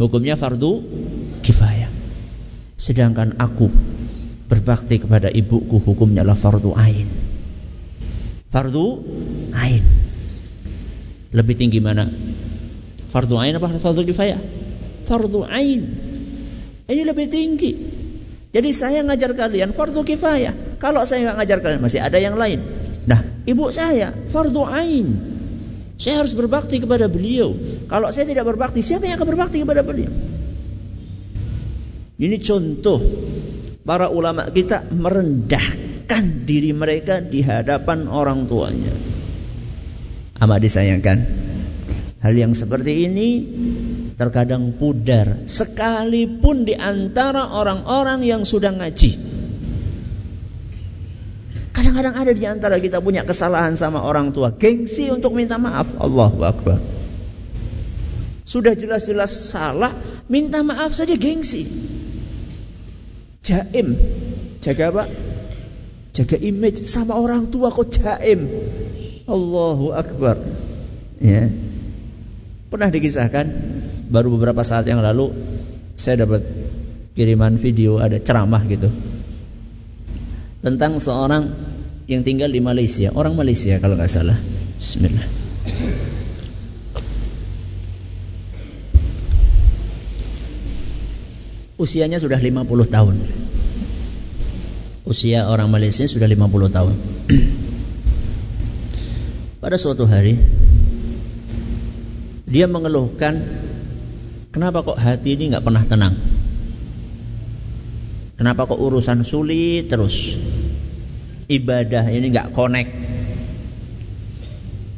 Hukumnya 0.00 0.40
fardu 0.40 0.80
kifayah. 1.44 1.92
Sedangkan 2.80 3.36
aku 3.36 3.68
berbakti 4.48 4.96
kepada 4.96 5.28
ibuku 5.28 5.76
hukumnya 5.76 6.24
adalah 6.24 6.40
fardu 6.40 6.72
ain. 6.72 7.08
Fardu 8.48 8.86
ain. 9.52 9.84
Lebih 11.36 11.54
tinggi 11.60 11.84
mana? 11.84 12.08
Fardu 13.12 13.36
ain 13.36 13.52
apa 13.60 13.68
fardu 13.76 14.00
kifayah? 14.08 14.40
fardu 15.06 15.46
ain. 15.46 15.80
Ini 16.86 17.02
lebih 17.06 17.30
tinggi. 17.30 17.72
Jadi 18.50 18.70
saya 18.74 19.06
ngajar 19.06 19.38
kalian 19.38 19.70
fardu 19.70 20.02
kifayah. 20.02 20.80
Kalau 20.82 21.06
saya 21.06 21.30
nggak 21.30 21.36
ngajar 21.38 21.58
kalian 21.62 21.82
masih 21.82 22.00
ada 22.02 22.18
yang 22.18 22.34
lain. 22.34 22.58
Nah, 23.06 23.22
ibu 23.46 23.70
saya 23.70 24.10
fardu 24.26 24.62
ain. 24.66 25.35
Saya 25.96 26.20
harus 26.20 26.36
berbakti 26.36 26.76
kepada 26.76 27.08
beliau. 27.08 27.56
Kalau 27.88 28.12
saya 28.12 28.28
tidak 28.28 28.44
berbakti, 28.44 28.84
siapa 28.84 29.08
yang 29.08 29.16
akan 29.16 29.28
berbakti 29.32 29.64
kepada 29.64 29.80
beliau? 29.80 30.12
Ini 32.16 32.36
contoh 32.40 33.00
para 33.84 34.08
ulama 34.08 34.48
kita 34.48 34.88
merendahkan 34.92 36.48
diri 36.48 36.72
mereka 36.72 37.20
di 37.20 37.44
hadapan 37.44 38.08
orang 38.08 38.48
tuanya. 38.48 38.92
Amat 40.36 40.60
disayangkan. 40.60 41.18
Hal 42.20 42.32
yang 42.32 42.52
seperti 42.56 43.08
ini 43.08 43.28
terkadang 44.16 44.76
pudar 44.80 45.44
sekalipun 45.44 46.64
di 46.64 46.72
antara 46.72 47.52
orang-orang 47.52 48.24
yang 48.24 48.42
sudah 48.48 48.72
ngaji. 48.72 49.35
Kadang-kadang 51.76 52.16
ada 52.16 52.32
di 52.32 52.44
antara 52.48 52.80
kita 52.80 53.04
punya 53.04 53.20
kesalahan 53.28 53.76
sama 53.76 54.00
orang 54.00 54.32
tua, 54.32 54.48
gengsi 54.48 55.12
untuk 55.12 55.36
minta 55.36 55.60
maaf. 55.60 55.92
Allahu 56.00 56.40
Akbar. 56.40 56.80
Sudah 58.48 58.72
jelas-jelas 58.72 59.28
salah, 59.28 59.92
minta 60.24 60.64
maaf 60.64 60.96
saja 60.96 61.12
gengsi. 61.20 61.68
Jaim. 63.44 63.92
Jaga 64.64 64.88
apa? 64.88 65.04
Jaga 66.16 66.40
image 66.40 66.80
sama 66.88 67.12
orang 67.12 67.52
tua 67.52 67.68
kok 67.68 67.92
jaim. 67.92 68.48
Allahu 69.28 69.92
Akbar. 69.92 70.40
Ya. 71.20 71.52
Pernah 72.72 72.88
dikisahkan 72.88 73.46
baru 74.08 74.32
beberapa 74.40 74.64
saat 74.64 74.88
yang 74.88 75.04
lalu 75.04 75.28
saya 75.92 76.24
dapat 76.24 76.40
kiriman 77.12 77.60
video 77.60 78.00
ada 78.00 78.16
ceramah 78.16 78.64
gitu 78.64 78.88
tentang 80.64 81.00
seorang 81.00 81.52
yang 82.06 82.22
tinggal 82.22 82.52
di 82.52 82.62
Malaysia, 82.62 83.10
orang 83.12 83.34
Malaysia 83.34 83.76
kalau 83.82 83.98
nggak 83.98 84.10
salah. 84.10 84.38
Bismillah. 84.78 85.26
Usianya 91.76 92.16
sudah 92.16 92.40
50 92.40 92.88
tahun. 92.88 93.16
Usia 95.04 95.44
orang 95.46 95.68
Malaysia 95.68 96.08
sudah 96.08 96.24
50 96.24 96.72
tahun. 96.72 96.96
Pada 99.62 99.76
suatu 99.76 100.08
hari 100.08 100.40
dia 102.46 102.70
mengeluhkan 102.70 103.42
Kenapa 104.56 104.80
kok 104.80 104.96
hati 104.96 105.36
ini 105.36 105.52
nggak 105.52 105.68
pernah 105.68 105.84
tenang? 105.84 106.16
Kenapa 108.36 108.68
kok 108.68 108.76
urusan 108.76 109.24
sulit 109.24 109.88
terus? 109.88 110.36
Ibadah 111.48 112.04
ini 112.12 112.28
nggak 112.28 112.52
connect. 112.52 112.92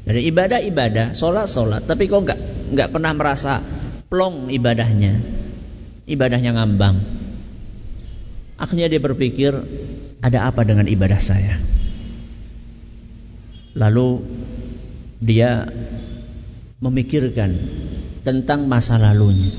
Dari 0.09 0.25
ibadah 0.27 0.59
ibadah, 0.59 1.15
sholat 1.15 1.47
sholat, 1.47 1.87
tapi 1.87 2.11
kok 2.11 2.27
nggak 2.27 2.41
nggak 2.75 2.89
pernah 2.91 3.13
merasa 3.15 3.63
plong 4.11 4.51
ibadahnya, 4.51 5.23
ibadahnya 6.11 6.57
ngambang. 6.57 6.97
Akhirnya 8.59 8.91
dia 8.91 8.99
berpikir, 8.99 9.55
ada 10.19 10.51
apa 10.51 10.67
dengan 10.67 10.91
ibadah 10.91 11.21
saya? 11.23 11.55
Lalu 13.79 14.27
dia 15.23 15.71
memikirkan 16.83 17.55
tentang 18.27 18.67
masa 18.67 18.99
lalunya. 18.99 19.55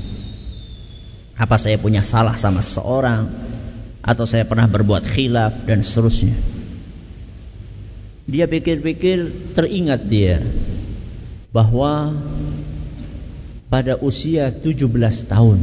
Apa 1.40 1.56
saya 1.56 1.80
punya 1.80 2.04
salah 2.04 2.36
sama 2.36 2.60
seseorang 2.60 3.32
atau 4.00 4.24
saya 4.24 4.48
pernah 4.48 4.64
berbuat 4.64 5.04
khilaf 5.04 5.68
dan 5.68 5.84
seterusnya. 5.84 6.36
Dia 8.30 8.46
pikir-pikir 8.46 9.52
teringat 9.52 10.06
dia 10.06 10.38
bahwa 11.50 12.14
pada 13.70 13.98
usia 13.98 14.54
17 14.54 14.86
tahun. 15.26 15.58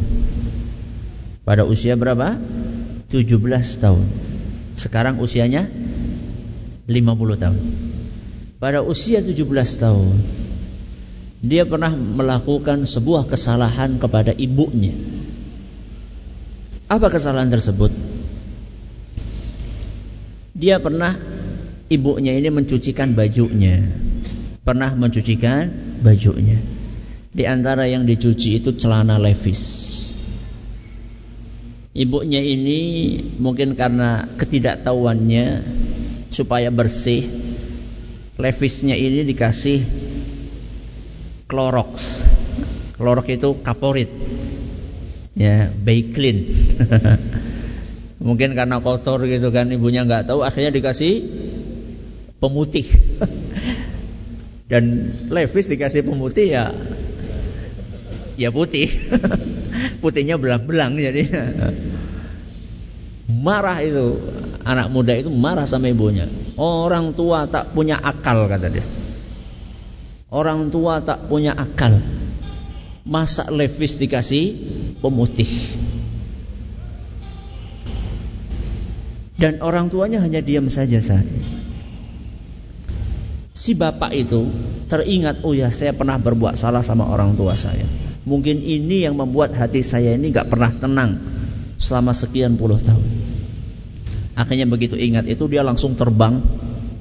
Pada 1.48 1.64
usia 1.64 1.96
berapa? 1.96 2.36
17 3.08 3.84
tahun. 3.84 4.06
Sekarang 4.76 5.24
usianya 5.24 5.72
50 6.88 7.44
tahun. 7.44 7.60
Pada 8.60 8.84
usia 8.84 9.24
17 9.24 9.48
tahun 9.80 10.16
dia 11.38 11.64
pernah 11.70 11.94
melakukan 11.94 12.84
sebuah 12.84 13.30
kesalahan 13.30 14.02
kepada 14.02 14.34
ibunya. 14.34 14.98
Apa 16.90 17.14
kesalahan 17.14 17.52
tersebut? 17.52 18.17
Dia 20.58 20.82
pernah 20.82 21.14
ibunya 21.86 22.34
ini 22.34 22.50
mencucikan 22.50 23.14
bajunya. 23.14 23.78
Pernah 24.66 24.98
mencucikan 24.98 25.70
bajunya. 26.02 26.58
Di 27.30 27.46
antara 27.46 27.86
yang 27.86 28.10
dicuci 28.10 28.58
itu 28.58 28.74
celana 28.74 29.22
levis. 29.22 29.94
Ibunya 31.94 32.42
ini 32.42 32.82
mungkin 33.38 33.78
karena 33.78 34.26
ketidaktahuannya 34.34 35.46
supaya 36.34 36.74
bersih, 36.74 37.30
levisnya 38.42 38.98
ini 38.98 39.30
dikasih 39.30 39.86
Clorox. 41.46 42.26
Clorox 42.98 43.28
itu 43.30 43.50
kaporit. 43.62 44.10
Ya, 45.38 45.70
Baiklin. 45.70 46.50
Mungkin 48.28 48.60
karena 48.60 48.84
kotor 48.84 49.24
gitu 49.24 49.56
kan 49.56 49.72
ibunya 49.72 50.04
nggak 50.04 50.28
tahu 50.28 50.44
akhirnya 50.44 50.76
dikasih 50.76 51.24
pemutih. 52.44 52.84
Dan 54.72 55.16
Levis 55.32 55.72
dikasih 55.72 56.04
pemutih 56.04 56.52
ya 56.52 56.76
ya 58.36 58.52
putih. 58.52 58.92
Putihnya 60.04 60.36
belang-belang 60.36 61.00
jadi 61.00 61.24
marah 63.48 63.80
itu 63.80 64.20
anak 64.68 64.92
muda 64.92 65.16
itu 65.16 65.32
marah 65.32 65.64
sama 65.64 65.88
ibunya. 65.88 66.28
Orang 66.60 67.16
tua 67.16 67.48
tak 67.48 67.72
punya 67.72 67.96
akal 67.96 68.44
kata 68.52 68.68
dia. 68.68 68.84
Orang 70.28 70.68
tua 70.68 71.00
tak 71.00 71.32
punya 71.32 71.56
akal. 71.56 72.04
Masa 73.08 73.48
levis 73.48 73.96
dikasih 73.96 74.60
pemutih. 75.00 75.48
Dan 79.38 79.62
orang 79.62 79.94
tuanya 79.94 80.18
hanya 80.26 80.42
diam 80.42 80.66
saja 80.68 80.98
saat 80.98 81.26
itu. 81.26 81.50
Si 83.58 83.74
bapak 83.74 84.14
itu 84.14 84.50
teringat, 84.90 85.42
oh 85.42 85.54
ya 85.54 85.74
saya 85.74 85.94
pernah 85.94 86.18
berbuat 86.18 86.58
salah 86.58 86.86
sama 86.86 87.10
orang 87.10 87.34
tua 87.34 87.58
saya. 87.58 87.86
Mungkin 88.26 88.62
ini 88.62 89.06
yang 89.06 89.18
membuat 89.18 89.54
hati 89.58 89.82
saya 89.82 90.14
ini 90.14 90.30
gak 90.30 90.50
pernah 90.50 90.70
tenang 90.74 91.18
selama 91.78 92.14
sekian 92.14 92.58
puluh 92.58 92.78
tahun. 92.78 93.06
Akhirnya 94.38 94.70
begitu 94.70 94.94
ingat 94.94 95.26
itu 95.26 95.50
dia 95.50 95.66
langsung 95.66 95.98
terbang 95.98 96.38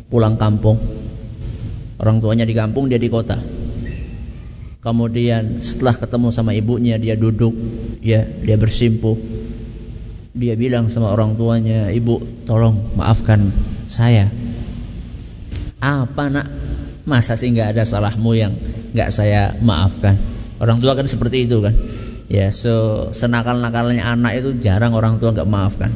pulang 0.09 0.40
kampung 0.40 0.81
Orang 1.96 2.20
tuanya 2.20 2.44
di 2.44 2.53
kampung, 2.53 2.92
dia 2.92 3.01
di 3.01 3.09
kota. 3.09 3.40
Kemudian 4.85 5.64
setelah 5.64 5.96
ketemu 5.96 6.29
sama 6.29 6.53
ibunya, 6.53 7.01
dia 7.01 7.16
duduk, 7.16 7.57
ya, 8.05 8.22
dia 8.22 8.57
bersimpuh. 8.61 9.16
Dia 10.37 10.53
bilang 10.53 10.92
sama 10.92 11.16
orang 11.16 11.40
tuanya, 11.40 11.88
"Ibu, 11.88 12.44
tolong 12.44 12.92
maafkan 12.92 13.49
saya." 13.88 14.29
Apa 15.81 16.29
nak? 16.29 16.46
Masa 17.09 17.40
sih 17.40 17.49
nggak 17.55 17.72
ada 17.72 17.83
salahmu 17.88 18.37
yang 18.37 18.53
nggak 18.92 19.09
saya 19.09 19.57
maafkan? 19.64 20.20
Orang 20.61 20.85
tua 20.85 20.92
kan 20.92 21.09
seperti 21.09 21.49
itu 21.49 21.64
kan. 21.64 21.72
Ya, 22.27 22.51
so 22.51 23.09
senakal-nakalnya 23.14 24.03
anak 24.03 24.42
itu 24.42 24.59
jarang 24.59 24.92
orang 24.92 25.22
tua 25.22 25.33
nggak 25.33 25.49
maafkan. 25.49 25.94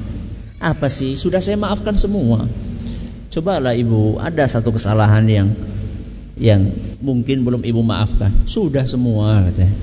Apa 0.62 0.88
sih? 0.88 1.20
Sudah 1.20 1.42
saya 1.42 1.58
maafkan 1.58 1.98
semua. 2.00 2.46
Cobalah 3.30 3.76
ibu, 3.76 4.16
ada 4.16 4.46
satu 4.46 4.70
kesalahan 4.72 5.26
yang 5.26 5.48
yang 6.40 6.72
mungkin 7.04 7.44
belum 7.44 7.66
ibu 7.66 7.84
maafkan. 7.84 8.32
Sudah 8.48 8.88
semua 8.88 9.44
katanya. 9.48 9.74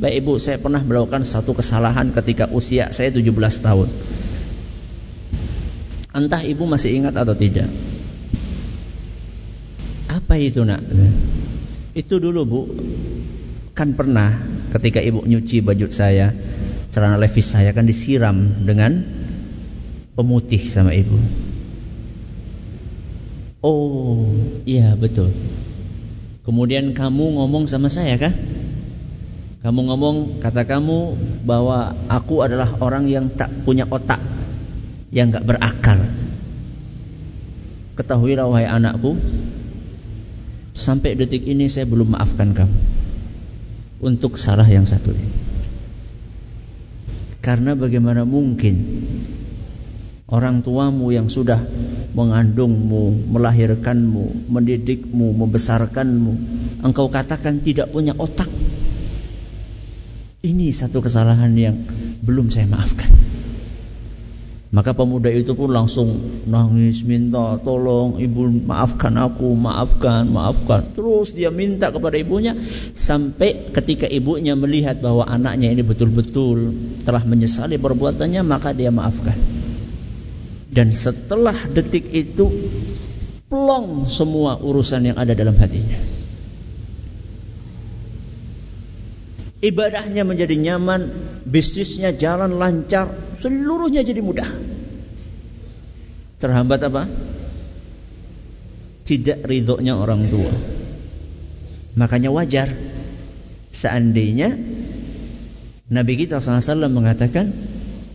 Baik 0.00 0.24
ibu, 0.24 0.40
saya 0.40 0.56
pernah 0.56 0.80
melakukan 0.80 1.20
satu 1.28 1.52
kesalahan 1.52 2.08
ketika 2.16 2.48
usia 2.48 2.88
saya 2.88 3.12
17 3.12 3.36
tahun. 3.60 3.88
Entah 6.16 6.40
ibu 6.40 6.64
masih 6.64 6.96
ingat 6.96 7.20
atau 7.20 7.36
tidak. 7.36 7.68
Apa 10.08 10.40
itu 10.40 10.64
nak? 10.64 10.80
Itu 11.92 12.16
dulu 12.16 12.40
bu, 12.48 12.60
kan 13.76 13.92
pernah 13.92 14.40
ketika 14.72 15.04
ibu 15.04 15.20
nyuci 15.20 15.60
baju 15.60 15.92
saya, 15.92 16.32
celana 16.88 17.20
levis 17.20 17.52
saya 17.52 17.76
kan 17.76 17.84
disiram 17.84 18.64
dengan 18.64 19.04
pemutih 20.16 20.64
sama 20.64 20.96
ibu. 20.96 21.20
Oh, 23.60 24.32
iya 24.64 24.96
betul. 24.96 25.28
Kemudian 26.48 26.96
kamu 26.96 27.36
ngomong 27.36 27.68
sama 27.68 27.92
saya 27.92 28.16
kan? 28.16 28.32
Kamu 29.60 29.92
ngomong 29.92 30.16
kata 30.40 30.64
kamu 30.64 31.20
bahwa 31.44 31.92
aku 32.08 32.40
adalah 32.40 32.80
orang 32.80 33.04
yang 33.12 33.28
tak 33.28 33.52
punya 33.68 33.84
otak, 33.84 34.16
yang 35.12 35.28
gak 35.28 35.44
berakal. 35.44 36.00
Ketahuilah 37.92 38.48
wahai 38.48 38.64
anakku, 38.64 39.20
sampai 40.72 41.12
detik 41.12 41.44
ini 41.44 41.68
saya 41.68 41.84
belum 41.84 42.16
maafkan 42.16 42.56
kamu 42.56 42.78
untuk 44.00 44.40
salah 44.40 44.64
yang 44.64 44.88
satu 44.88 45.12
ini. 45.12 45.28
Karena 47.44 47.76
bagaimana 47.76 48.24
mungkin 48.24 48.80
orang 50.32 50.64
tuamu 50.64 51.12
yang 51.12 51.28
sudah 51.28 51.60
mengandungmu, 52.16 53.28
melahirkanmu, 53.28 54.48
mendidikmu, 54.48 55.36
membesarkanmu, 55.36 56.32
engkau 56.80 57.12
katakan 57.12 57.60
tidak 57.60 57.92
punya 57.92 58.16
otak 58.16 58.59
ini 60.40 60.72
satu 60.72 61.04
kesalahan 61.04 61.52
yang 61.52 61.76
belum 62.24 62.48
saya 62.48 62.64
maafkan. 62.64 63.12
Maka 64.70 64.94
pemuda 64.94 65.26
itu 65.34 65.58
pun 65.58 65.74
langsung 65.74 66.14
nangis 66.46 67.02
minta 67.02 67.58
tolong 67.58 68.22
ibu 68.22 68.46
maafkan 68.46 69.18
aku, 69.18 69.50
maafkan, 69.58 70.30
maafkan. 70.30 70.94
Terus 70.94 71.34
dia 71.34 71.50
minta 71.50 71.90
kepada 71.90 72.14
ibunya 72.14 72.54
sampai 72.94 73.74
ketika 73.74 74.06
ibunya 74.06 74.54
melihat 74.54 75.02
bahwa 75.02 75.26
anaknya 75.26 75.74
ini 75.74 75.82
betul-betul 75.82 76.70
telah 77.02 77.26
menyesali 77.26 77.82
perbuatannya 77.82 78.46
maka 78.46 78.70
dia 78.70 78.94
maafkan. 78.94 79.34
Dan 80.70 80.94
setelah 80.94 81.66
detik 81.74 82.06
itu 82.14 82.46
plong 83.50 84.06
semua 84.06 84.54
urusan 84.54 85.10
yang 85.10 85.18
ada 85.18 85.34
dalam 85.34 85.58
hatinya. 85.58 86.19
Ibadahnya 89.60 90.24
menjadi 90.24 90.56
nyaman, 90.56 91.12
bisnisnya 91.44 92.16
jalan 92.16 92.56
lancar, 92.56 93.12
seluruhnya 93.36 94.00
jadi 94.00 94.20
mudah. 94.24 94.48
Terhambat 96.40 96.80
apa? 96.88 97.04
Tidak 99.04 99.44
ridhonya 99.44 99.96
orang 99.96 100.22
tua. 100.32 100.52
Makanya 102.00 102.32
wajar 102.32 102.72
seandainya 103.74 104.56
Nabi 105.90 106.14
kita 106.16 106.38
SAW 106.38 106.86
mengatakan 106.88 107.50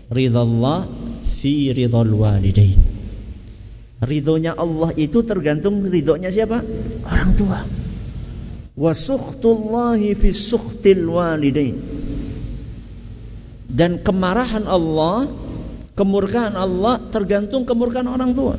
ridhallah 0.10 0.88
fi 1.28 1.76
ridhal 1.76 2.10
walidain. 2.16 2.80
Ridhonya 4.00 4.56
Allah 4.56 4.96
itu 4.96 5.22
tergantung 5.28 5.84
ridhonya 5.84 6.32
siapa? 6.32 6.64
Orang 7.04 7.36
tua 7.36 7.85
wa 8.76 8.92
sukhtullahi 8.92 10.12
fi 10.16 10.30
sukhtil 10.36 11.08
walidain. 11.08 11.80
Dan 13.72 14.00
kemarahan 14.00 14.68
Allah 14.68 15.28
kemurkaan 15.96 16.56
Allah 16.56 17.00
tergantung 17.12 17.64
kemurkaan 17.64 18.08
orang 18.08 18.32
tua. 18.36 18.56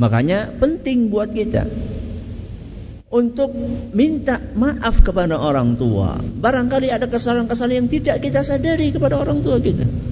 Makanya 0.00 0.56
penting 0.56 1.12
buat 1.12 1.30
kita 1.30 1.68
untuk 3.12 3.52
minta 3.92 4.40
maaf 4.56 5.04
kepada 5.04 5.36
orang 5.36 5.76
tua. 5.76 6.16
Barangkali 6.16 6.88
ada 6.88 7.06
kesalahan-kesalahan 7.06 7.84
yang 7.84 7.88
tidak 7.92 8.24
kita 8.24 8.40
sadari 8.40 8.88
kepada 8.88 9.20
orang 9.20 9.44
tua 9.44 9.60
kita 9.60 10.11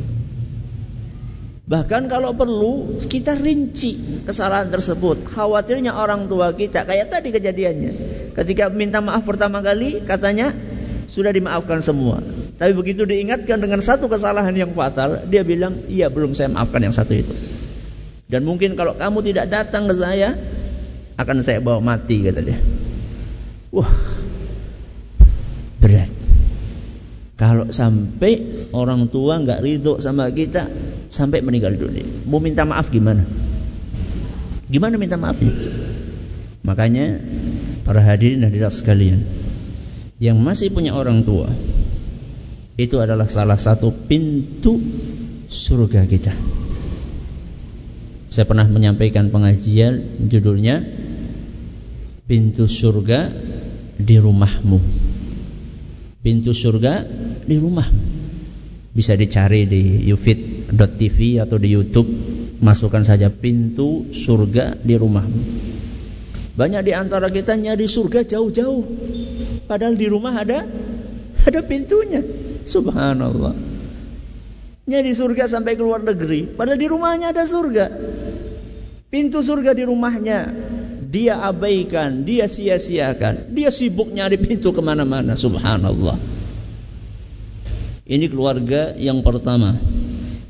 Bahkan 1.70 2.10
kalau 2.10 2.34
perlu 2.34 2.98
kita 2.98 3.38
rinci 3.38 4.22
kesalahan 4.26 4.74
tersebut. 4.74 5.22
Khawatirnya 5.22 5.94
orang 5.94 6.26
tua 6.26 6.50
kita 6.50 6.82
kayak 6.82 7.14
tadi 7.14 7.30
kejadiannya. 7.30 7.92
Ketika 8.34 8.66
minta 8.74 8.98
maaf 8.98 9.22
pertama 9.22 9.62
kali 9.62 10.02
katanya 10.02 10.50
sudah 11.06 11.30
dimaafkan 11.30 11.78
semua. 11.78 12.18
Tapi 12.58 12.74
begitu 12.74 13.06
diingatkan 13.06 13.62
dengan 13.62 13.78
satu 13.78 14.10
kesalahan 14.10 14.52
yang 14.52 14.74
fatal, 14.74 15.22
dia 15.30 15.46
bilang, 15.46 15.78
"Iya, 15.86 16.10
belum 16.10 16.34
saya 16.34 16.50
maafkan 16.50 16.82
yang 16.82 16.92
satu 16.92 17.14
itu." 17.14 17.32
Dan 18.26 18.42
mungkin 18.42 18.74
kalau 18.74 18.98
kamu 18.98 19.30
tidak 19.30 19.46
datang 19.54 19.86
ke 19.86 19.94
saya, 19.94 20.34
akan 21.22 21.38
saya 21.38 21.62
bawa 21.62 21.78
mati 21.78 22.18
kata 22.26 22.40
dia. 22.42 22.58
Wah. 23.70 23.94
Berat. 25.78 26.19
Kalau 27.40 27.72
sampai 27.72 28.68
orang 28.76 29.08
tua 29.08 29.40
nggak 29.40 29.64
ridho 29.64 29.96
sama 29.96 30.28
kita 30.28 30.68
sampai 31.08 31.40
meninggal 31.40 31.72
dunia, 31.72 32.04
mau 32.28 32.36
minta 32.36 32.68
maaf 32.68 32.92
gimana? 32.92 33.24
Gimana 34.68 35.00
minta 35.00 35.16
maafnya? 35.16 35.48
Makanya 36.60 37.16
para 37.80 38.04
hadirin 38.04 38.44
hadirat 38.44 38.76
sekalian 38.76 39.24
yang 40.20 40.36
masih 40.36 40.68
punya 40.68 40.92
orang 40.92 41.24
tua 41.24 41.48
itu 42.76 43.00
adalah 43.00 43.24
salah 43.24 43.56
satu 43.56 43.88
pintu 43.88 44.76
surga 45.48 46.04
kita. 46.04 46.36
Saya 48.28 48.44
pernah 48.44 48.68
menyampaikan 48.68 49.32
pengajian 49.32 50.28
judulnya 50.28 50.84
pintu 52.28 52.68
surga 52.68 53.32
di 53.96 54.20
rumahmu 54.20 55.08
pintu 56.20 56.52
surga 56.52 57.04
di 57.44 57.56
rumah. 57.56 57.88
Bisa 58.90 59.16
dicari 59.16 59.64
di 59.64 60.04
ufit.tv 60.12 61.40
atau 61.40 61.56
di 61.56 61.68
YouTube. 61.72 62.10
Masukkan 62.60 63.00
saja 63.00 63.32
pintu 63.32 64.12
surga 64.12 64.76
di 64.76 64.94
rumah. 65.00 65.24
Banyak 66.60 66.82
di 66.84 66.92
antara 66.92 67.32
kita 67.32 67.56
nyari 67.56 67.88
surga 67.88 68.28
jauh-jauh. 68.28 68.84
Padahal 69.64 69.96
di 69.96 70.06
rumah 70.12 70.36
ada 70.36 70.68
ada 71.40 71.60
pintunya. 71.64 72.20
Subhanallah. 72.66 73.56
Nyari 74.90 75.12
surga 75.14 75.48
sampai 75.48 75.78
ke 75.78 75.82
luar 75.86 76.04
negeri. 76.04 76.44
Padahal 76.44 76.76
di 76.76 76.88
rumahnya 76.90 77.32
ada 77.32 77.48
surga. 77.48 77.86
Pintu 79.08 79.40
surga 79.40 79.72
di 79.72 79.88
rumahnya 79.88 80.69
dia 81.10 81.42
abaikan, 81.42 82.22
dia 82.22 82.46
sia-siakan, 82.46 83.50
dia 83.50 83.74
sibuk 83.74 84.14
nyari 84.14 84.38
pintu 84.38 84.70
ke 84.70 84.78
mana-mana. 84.78 85.34
Subhanallah. 85.34 86.14
Ini 88.06 88.26
keluarga 88.30 88.94
yang 88.94 89.22
pertama 89.26 89.74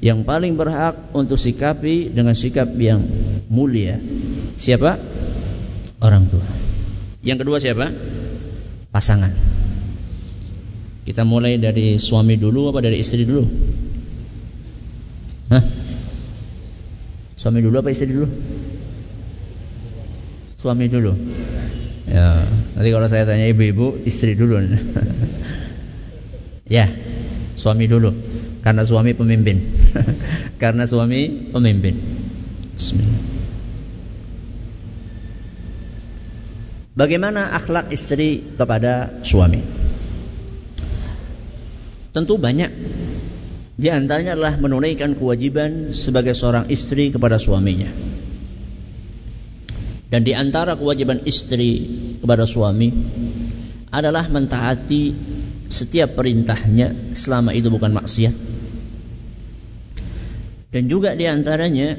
yang 0.04 0.24
paling 0.24 0.56
berhak 0.56 1.12
untuk 1.16 1.40
sikapi 1.40 2.12
dengan 2.12 2.36
sikap 2.36 2.68
yang 2.76 3.04
mulia. 3.48 4.00
Siapa? 4.56 5.00
Orang 6.00 6.28
tua. 6.28 6.44
Yang 7.20 7.44
kedua 7.44 7.56
siapa? 7.60 7.92
Pasangan. 8.92 9.32
Kita 11.04 11.24
mulai 11.24 11.56
dari 11.56 12.00
suami 12.00 12.36
dulu 12.36 12.72
apa 12.72 12.80
dari 12.84 12.96
istri 13.00 13.28
dulu? 13.28 13.44
Hah? 15.52 15.64
Suami 17.36 17.60
dulu 17.60 17.76
apa 17.80 17.92
istri 17.92 18.08
dulu? 18.12 18.28
Suami 20.60 20.92
dulu. 20.92 21.16
Ya, 22.04 22.44
nanti 22.76 22.88
kalau 22.92 23.08
saya 23.08 23.24
tanya 23.24 23.48
ibu-ibu, 23.48 24.04
istri 24.04 24.36
dulu. 24.36 24.60
ya, 26.76 26.84
suami 27.56 27.88
dulu. 27.88 28.12
Karena 28.60 28.84
suami 28.84 29.16
pemimpin. 29.16 29.64
Karena 30.62 30.84
suami 30.84 31.48
pemimpin. 31.48 31.96
Bismillah. 32.76 33.22
Bagaimana 36.92 37.56
akhlak 37.56 37.88
istri 37.96 38.44
kepada 38.60 39.24
suami? 39.24 39.64
Tentu 42.12 42.36
banyak. 42.36 42.68
Di 43.80 43.88
antaranya 43.88 44.36
adalah 44.36 44.60
menunaikan 44.60 45.16
kewajiban 45.16 45.96
sebagai 45.96 46.36
seorang 46.36 46.68
istri 46.68 47.08
kepada 47.08 47.40
suaminya. 47.40 48.09
Dan 50.10 50.26
di 50.26 50.34
antara 50.34 50.74
kewajiban 50.74 51.22
istri 51.22 51.86
kepada 52.18 52.42
suami 52.42 52.90
adalah 53.94 54.26
mentaati 54.26 55.14
setiap 55.70 56.18
perintahnya 56.18 57.14
selama 57.14 57.54
itu 57.54 57.70
bukan 57.70 57.94
maksiat. 57.94 58.34
Dan 60.70 60.86
juga 60.90 61.14
di 61.14 61.30
antaranya 61.30 61.94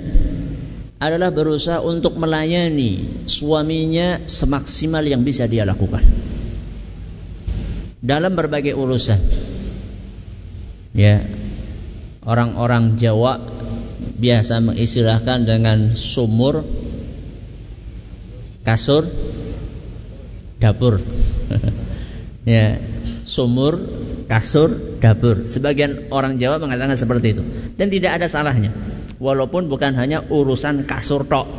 adalah 1.01 1.31
berusaha 1.31 1.79
untuk 1.81 2.19
melayani 2.19 3.23
suaminya 3.25 4.27
semaksimal 4.27 5.01
yang 5.01 5.23
bisa 5.25 5.47
dia 5.47 5.63
lakukan 5.63 6.03
dalam 8.01 8.33
berbagai 8.33 8.73
urusan. 8.73 9.21
Ya, 10.91 11.23
orang-orang 12.25 12.99
Jawa 12.99 13.39
biasa 14.19 14.59
mengistilahkan 14.59 15.47
dengan 15.47 15.95
sumur, 15.95 16.65
kasur, 18.71 19.03
dapur. 20.63 21.03
ya, 22.47 22.79
sumur, 23.27 23.83
kasur, 24.31 24.71
dapur. 25.03 25.51
Sebagian 25.51 26.07
orang 26.15 26.39
Jawa 26.39 26.63
mengatakan 26.63 26.95
seperti 26.95 27.35
itu 27.35 27.43
dan 27.75 27.91
tidak 27.91 28.15
ada 28.15 28.31
salahnya 28.31 28.71
walaupun 29.19 29.67
bukan 29.67 29.91
hanya 29.99 30.23
urusan 30.23 30.87
kasur 30.87 31.27
tok. 31.27 31.51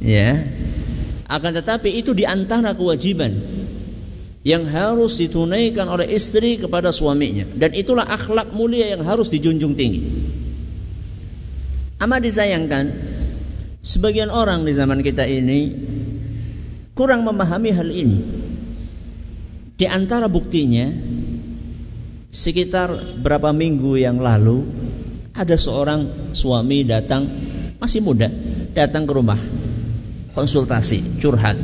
Ya. 0.00 0.48
Akan 1.28 1.52
tetapi 1.52 1.92
itu 1.94 2.16
di 2.16 2.24
antara 2.26 2.74
kewajiban 2.74 3.36
yang 4.40 4.64
harus 4.64 5.20
ditunaikan 5.20 5.86
oleh 5.86 6.08
istri 6.08 6.56
kepada 6.56 6.88
suaminya 6.90 7.44
dan 7.54 7.76
itulah 7.76 8.08
akhlak 8.08 8.56
mulia 8.56 8.96
yang 8.96 9.04
harus 9.04 9.28
dijunjung 9.28 9.76
tinggi. 9.76 10.00
Amat 12.00 12.24
disayangkan 12.24 12.96
sebagian 13.84 14.32
orang 14.32 14.64
di 14.64 14.72
zaman 14.72 15.04
kita 15.04 15.28
ini 15.28 15.70
kurang 17.00 17.24
memahami 17.24 17.72
hal 17.72 17.88
ini. 17.88 18.20
Di 19.80 19.88
antara 19.88 20.28
buktinya 20.28 20.92
sekitar 22.28 23.16
berapa 23.24 23.56
minggu 23.56 23.96
yang 23.96 24.20
lalu 24.20 24.68
ada 25.32 25.56
seorang 25.56 26.36
suami 26.36 26.84
datang 26.84 27.24
masih 27.80 28.04
muda 28.04 28.28
datang 28.76 29.08
ke 29.08 29.12
rumah 29.16 29.40
konsultasi 30.36 31.16
curhat 31.16 31.56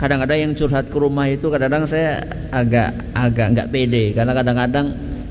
kadang-kadang 0.00 0.38
yang 0.48 0.52
curhat 0.56 0.88
ke 0.88 0.96
rumah 0.96 1.28
itu 1.28 1.52
kadang-kadang 1.52 1.84
saya 1.84 2.24
agak 2.50 3.12
agak 3.12 3.46
nggak 3.52 3.68
pede 3.68 4.16
karena 4.16 4.32
kadang-kadang 4.32 4.86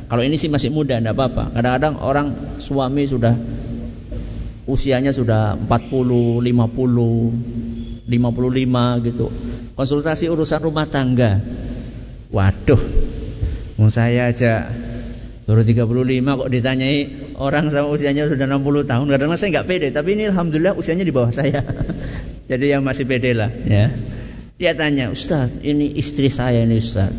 kalau 0.05 0.21
ini 0.21 0.37
sih 0.37 0.47
masih 0.47 0.69
muda 0.69 1.01
enggak 1.01 1.17
apa-apa 1.17 1.51
kadang-kadang 1.57 1.99
orang 1.99 2.27
suami 2.61 3.09
sudah 3.09 3.33
usianya 4.65 5.13
sudah 5.13 5.57
40 5.57 6.41
50 6.41 8.05
55 8.05 9.07
gitu 9.09 9.29
konsultasi 9.77 10.29
urusan 10.29 10.61
rumah 10.61 10.85
tangga 10.89 11.41
waduh 12.33 12.81
mau 13.77 13.89
saya 13.89 14.29
aja 14.29 14.69
Baru 15.45 15.61
35 15.61 15.85
kok 16.25 16.49
ditanyai 16.49 16.99
orang 17.37 17.69
sama 17.69 17.93
usianya 17.93 18.25
sudah 18.25 18.49
60 18.49 18.89
tahun. 18.89 19.05
Kadang-kadang 19.13 19.37
saya 19.37 19.61
nggak 19.61 19.67
pede, 19.69 19.87
tapi 19.93 20.17
ini 20.17 20.25
alhamdulillah 20.33 20.73
usianya 20.73 21.05
di 21.05 21.13
bawah 21.13 21.29
saya. 21.29 21.61
Jadi 22.49 22.65
yang 22.73 22.81
masih 22.81 23.05
pede 23.05 23.37
lah, 23.37 23.53
ya. 23.53 23.93
Dia 24.57 24.73
tanya, 24.73 25.13
Ustaz, 25.13 25.53
ini 25.61 25.93
istri 26.01 26.33
saya 26.33 26.65
ini 26.65 26.81
Ustaz. 26.81 27.13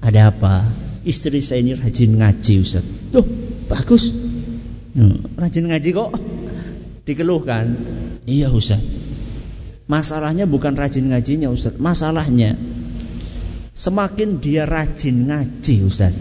Ada 0.00 0.32
apa? 0.32 0.64
Istri 1.04 1.44
saya 1.44 1.60
ini 1.60 1.76
rajin 1.76 2.16
ngaji 2.16 2.54
Ustaz. 2.64 2.84
Tuh, 3.12 3.26
bagus. 3.68 4.08
Rajin 5.38 5.70
ngaji 5.70 5.90
kok. 5.94 6.10
Dikeluhkan. 7.06 7.64
Iya 8.26 8.50
Ustaz. 8.50 8.82
Masalahnya 9.88 10.44
bukan 10.44 10.76
rajin 10.76 11.08
ngajinya 11.08 11.48
Ustaz. 11.48 11.78
Masalahnya 11.78 12.58
semakin 13.72 14.42
dia 14.42 14.66
rajin 14.66 15.30
ngaji 15.30 15.76
Ustaz 15.86 16.12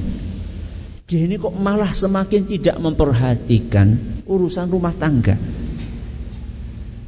dia 1.08 1.24
ini 1.24 1.40
kok 1.40 1.56
malah 1.56 1.96
semakin 1.96 2.44
tidak 2.44 2.76
memperhatikan 2.84 4.20
urusan 4.28 4.68
rumah 4.68 4.92
tangga. 4.92 5.40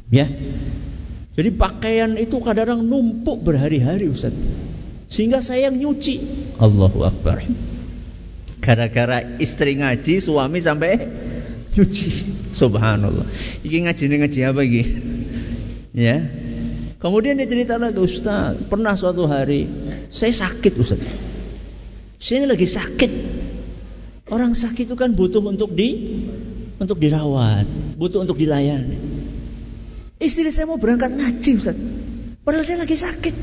Ya. 0.08 0.24
Jadi 1.36 1.50
pakaian 1.52 2.16
itu 2.16 2.40
kadang-kadang 2.40 2.80
numpuk 2.80 3.44
berhari-hari 3.44 4.08
Ustaz. 4.08 4.32
Sehingga 5.12 5.44
saya 5.44 5.68
yang 5.68 5.76
nyuci. 5.76 6.16
Allahu 6.56 7.04
Akbar. 7.04 7.44
Gara-gara 8.64 9.36
istri 9.36 9.76
ngaji, 9.76 10.16
suami 10.24 10.64
sampai 10.64 10.96
nyuci. 11.76 12.08
Subhanallah. 12.54 13.26
Iki 13.62 13.76
ngaji 13.86 14.02
ini 14.06 14.16
ngaji 14.22 14.38
apa 14.46 14.60
iki? 14.66 14.82
Ya. 15.94 16.16
Kemudian 17.00 17.40
dia 17.40 17.48
cerita 17.48 17.80
lagi, 17.80 17.96
Ustaz, 17.96 18.60
pernah 18.68 18.92
suatu 18.92 19.24
hari 19.24 19.64
saya 20.12 20.34
sakit 20.36 20.72
Ustaz. 20.76 21.00
Saya 22.20 22.44
lagi 22.44 22.68
sakit. 22.68 23.12
Orang 24.30 24.52
sakit 24.52 24.86
itu 24.86 24.94
kan 24.94 25.16
butuh 25.16 25.42
untuk 25.42 25.72
di 25.72 26.20
untuk 26.76 27.00
dirawat, 27.00 27.66
butuh 27.96 28.22
untuk 28.22 28.36
dilayani. 28.36 28.94
Istri 30.20 30.52
saya 30.52 30.68
mau 30.68 30.76
berangkat 30.76 31.16
ngaji, 31.16 31.50
Ustaz. 31.56 31.76
Padahal 32.44 32.64
saya 32.68 32.84
lagi 32.84 32.96
sakit. 32.96 33.34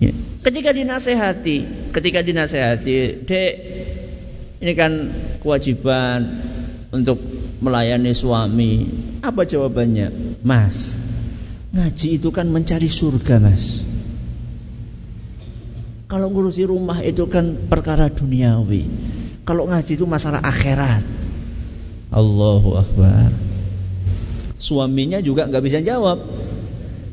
Ya. 0.00 0.12
Ketika 0.44 0.72
dinasehati, 0.72 1.90
ketika 1.92 2.24
dinasehati, 2.24 3.28
Dek, 3.28 3.54
ini 4.64 4.72
kan 4.72 4.92
kewajiban 5.44 6.20
untuk 7.02 7.20
melayani 7.60 8.12
suami. 8.12 8.88
Apa 9.20 9.44
jawabannya? 9.44 10.40
Mas, 10.40 10.96
ngaji 11.72 12.20
itu 12.20 12.28
kan 12.32 12.48
mencari 12.48 12.88
surga, 12.88 13.40
Mas. 13.42 13.84
Kalau 16.06 16.30
ngurusi 16.30 16.62
rumah 16.70 17.02
itu 17.02 17.26
kan 17.26 17.66
perkara 17.66 18.06
duniawi. 18.06 18.86
Kalau 19.42 19.66
ngaji 19.66 19.98
itu 19.98 20.06
masalah 20.06 20.38
akhirat. 20.38 21.02
Allahu 22.14 22.78
Akbar. 22.78 23.34
Suaminya 24.56 25.18
juga 25.18 25.50
nggak 25.50 25.64
bisa 25.66 25.82
jawab. 25.82 26.22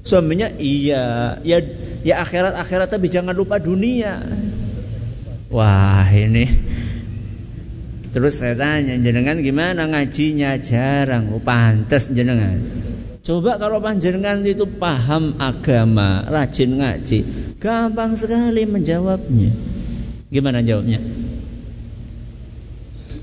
Suaminya 0.06 0.54
iya, 0.62 1.38
ya 1.42 1.58
ya 2.06 2.22
akhirat 2.22 2.54
akhirat 2.54 2.94
tapi 2.94 3.10
jangan 3.10 3.34
lupa 3.34 3.58
dunia. 3.58 4.22
Wah 5.50 6.08
ini. 6.14 6.46
Terus 8.14 8.38
saya 8.38 8.54
tanya 8.54 8.94
jenengan 9.02 9.42
gimana 9.42 9.90
ngajinya 9.90 10.62
jarang, 10.62 11.34
oh, 11.34 11.42
pantas 11.42 12.14
jenengan. 12.14 12.62
Coba 13.26 13.58
kalau 13.58 13.82
panjenengan 13.82 14.46
itu 14.46 14.70
paham 14.70 15.42
agama, 15.42 16.22
rajin 16.30 16.78
ngaji, 16.78 17.26
gampang 17.58 18.14
sekali 18.14 18.70
menjawabnya. 18.70 19.50
Gimana 20.30 20.62
jawabnya? 20.62 21.02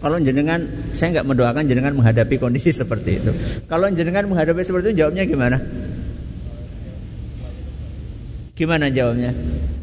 Kalau 0.00 0.16
jenengan, 0.18 0.90
saya 0.90 1.20
nggak 1.20 1.29
mendoakan 1.29 1.70
jenengan 1.70 1.94
menghadapi 1.94 2.42
kondisi 2.42 2.74
seperti 2.74 3.22
itu. 3.22 3.31
Kalau 3.70 3.87
jenengan 3.94 4.26
menghadapi 4.26 4.64
seperti 4.64 4.90
itu, 4.90 5.07
jawabnya 5.07 5.22
gimana? 5.22 5.62
Gimana 8.59 8.90
jawabnya? 8.90 9.37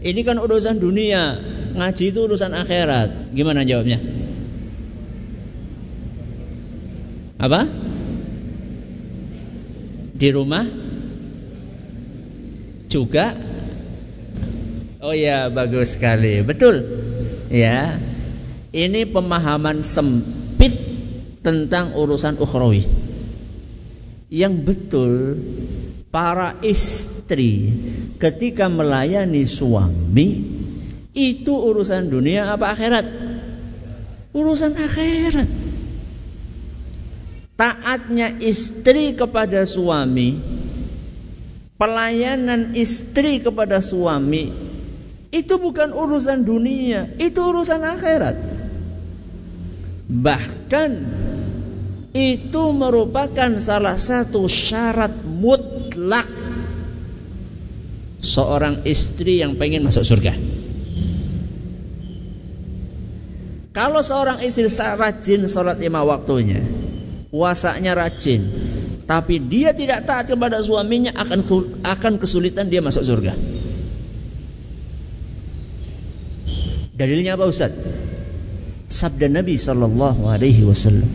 Ini 0.03 0.21
kan 0.27 0.35
urusan 0.41 0.83
dunia, 0.83 1.39
ngaji 1.79 2.11
itu 2.11 2.19
urusan 2.27 2.51
akhirat. 2.57 3.31
Gimana 3.31 3.63
jawabnya? 3.63 4.26
Apa? 7.37 7.69
Di 10.17 10.29
rumah 10.33 10.65
juga 12.89 13.37
Oh 14.97 15.13
ya, 15.13 15.47
bagus 15.53 15.93
sekali. 15.93 16.41
Betul. 16.41 16.81
Ya. 17.53 18.01
Ini 18.73 19.07
pemahaman 19.07 19.85
sempit 19.85 20.73
tentang 21.45 21.93
urusan 21.93 22.41
ukhrawi. 22.41 22.83
Yang 24.27 24.53
betul 24.65 25.11
para 26.11 26.59
istri 26.65 27.71
ketika 28.19 28.67
melayani 28.67 29.47
suami 29.47 30.27
itu 31.15 31.53
urusan 31.53 32.11
dunia 32.11 32.51
apa 32.51 32.73
akhirat? 32.75 33.05
Urusan 34.35 34.75
akhirat. 34.75 35.66
Taatnya 37.57 38.37
istri 38.37 39.17
kepada 39.17 39.65
suami, 39.65 40.37
pelayanan 41.81 42.77
istri 42.77 43.41
kepada 43.41 43.81
suami 43.81 44.53
itu 45.33 45.53
bukan 45.57 45.89
urusan 45.89 46.45
dunia, 46.45 47.17
itu 47.17 47.39
urusan 47.41 47.81
akhirat. 47.81 48.37
Bahkan 50.07 50.91
itu 52.15 52.63
merupakan 52.71 53.51
salah 53.59 53.99
satu 53.99 54.47
syarat 54.47 55.25
mutlak 55.27 56.29
seorang 58.23 58.87
istri 58.87 59.43
yang 59.43 59.59
pengen 59.59 59.85
masuk 59.85 60.07
surga. 60.07 60.33
Kalau 63.75 64.01
seorang 64.01 64.41
istri 64.41 64.65
rajin 64.71 65.45
sholat 65.45 65.77
lima 65.77 66.01
waktunya, 66.01 66.65
puasanya 67.29 67.93
rajin, 67.97 68.47
tapi 69.03 69.39
dia 69.43 69.75
tidak 69.75 70.07
taat 70.07 70.31
kepada 70.31 70.59
suaminya 70.63 71.11
akan 71.15 71.39
akan 71.83 72.13
kesulitan 72.19 72.71
dia 72.71 72.79
masuk 72.83 73.03
surga. 73.03 73.33
Dalilnya 76.97 77.37
apa 77.37 77.45
Ustaz? 77.45 77.71
sabda 78.87 79.27
Nabi 79.27 79.59
sallallahu 79.59 80.31
alaihi 80.31 80.63
wasallam 80.63 81.11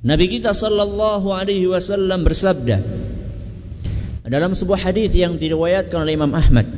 Nabi 0.00 0.26
kita 0.30 0.54
sallallahu 0.54 1.28
alaihi 1.34 1.66
wasallam 1.66 2.22
bersabda 2.22 2.78
dalam 4.30 4.54
sebuah 4.54 4.78
hadis 4.78 5.10
yang 5.10 5.42
diriwayatkan 5.42 6.06
oleh 6.06 6.14
Imam 6.14 6.30
Ahmad 6.38 6.70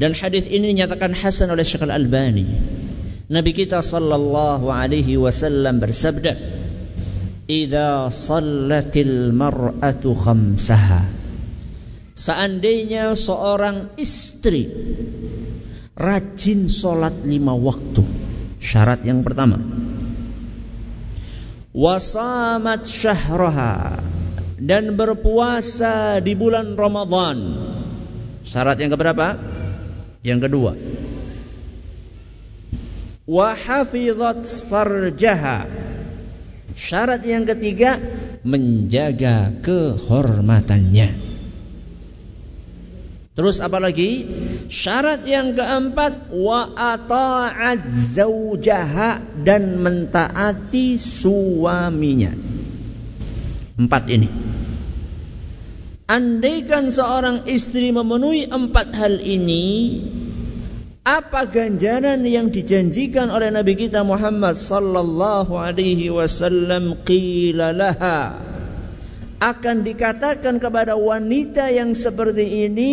dan 0.00 0.16
hadis 0.16 0.48
ini 0.48 0.72
dinyatakan 0.72 1.12
hasan 1.12 1.52
oleh 1.52 1.62
Syekh 1.62 1.84
Al-Albani. 1.84 2.48
Nabi 3.32 3.56
kita 3.56 3.80
sallallahu 3.80 4.68
alaihi 4.68 5.16
wasallam 5.16 5.80
bersabda, 5.80 6.36
"Idza 7.48 8.12
sallatil 8.12 9.32
mar'atu 9.32 10.12
khamsaha." 10.12 11.08
Seandainya 12.12 13.16
seorang 13.16 13.96
istri 13.96 14.68
rajin 15.96 16.68
solat 16.68 17.24
lima 17.24 17.56
waktu, 17.56 18.04
syarat 18.60 19.00
yang 19.00 19.24
pertama 19.24 19.56
wasamat 21.72 22.84
syahraha 22.84 23.96
dan 24.60 24.94
berpuasa 24.94 26.20
di 26.20 26.36
bulan 26.36 26.76
Ramadan. 26.76 27.38
Syarat 28.44 28.78
yang 28.78 28.92
keberapa? 28.92 29.40
Yang 30.22 30.40
kedua. 30.46 30.72
Wa 33.22 33.54
hafizat 33.54 34.42
farjaha. 34.66 35.70
Syarat 36.72 37.22
yang 37.22 37.44
ketiga 37.44 38.00
menjaga 38.42 39.54
kehormatannya. 39.62 41.32
Terus 43.32 43.64
apa 43.64 43.80
lagi? 43.80 44.28
Syarat 44.68 45.24
yang 45.24 45.56
keempat 45.56 46.36
wa 46.36 46.68
ata'at 46.76 47.88
zaujaha 47.96 49.24
dan 49.40 49.80
mentaati 49.80 51.00
suaminya. 51.00 52.36
Empat 53.80 54.04
ini. 54.12 54.28
Andaikan 56.12 56.92
seorang 56.92 57.48
istri 57.48 57.88
memenuhi 57.88 58.52
empat 58.52 58.92
hal 58.92 59.16
ini, 59.24 59.64
apa 61.02 61.50
ganjaran 61.50 62.22
yang 62.22 62.54
dijanjikan 62.54 63.26
oleh 63.26 63.50
Nabi 63.50 63.74
kita 63.74 64.06
Muhammad 64.06 64.54
sallallahu 64.54 65.58
alaihi 65.58 66.14
wasallam? 66.14 67.02
Qila 67.02 67.74
laha. 67.74 68.38
Akan 69.42 69.82
dikatakan 69.82 70.62
kepada 70.62 70.94
wanita 70.94 71.66
yang 71.74 71.98
seperti 71.98 72.70
ini 72.70 72.92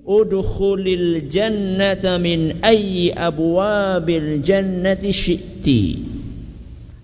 udkhulil 0.00 1.28
jannata 1.28 2.16
min 2.16 2.64
ayyi 2.64 3.12
abwabil 3.12 4.40
jannati 4.40 5.12
syi'ti. 5.12 5.82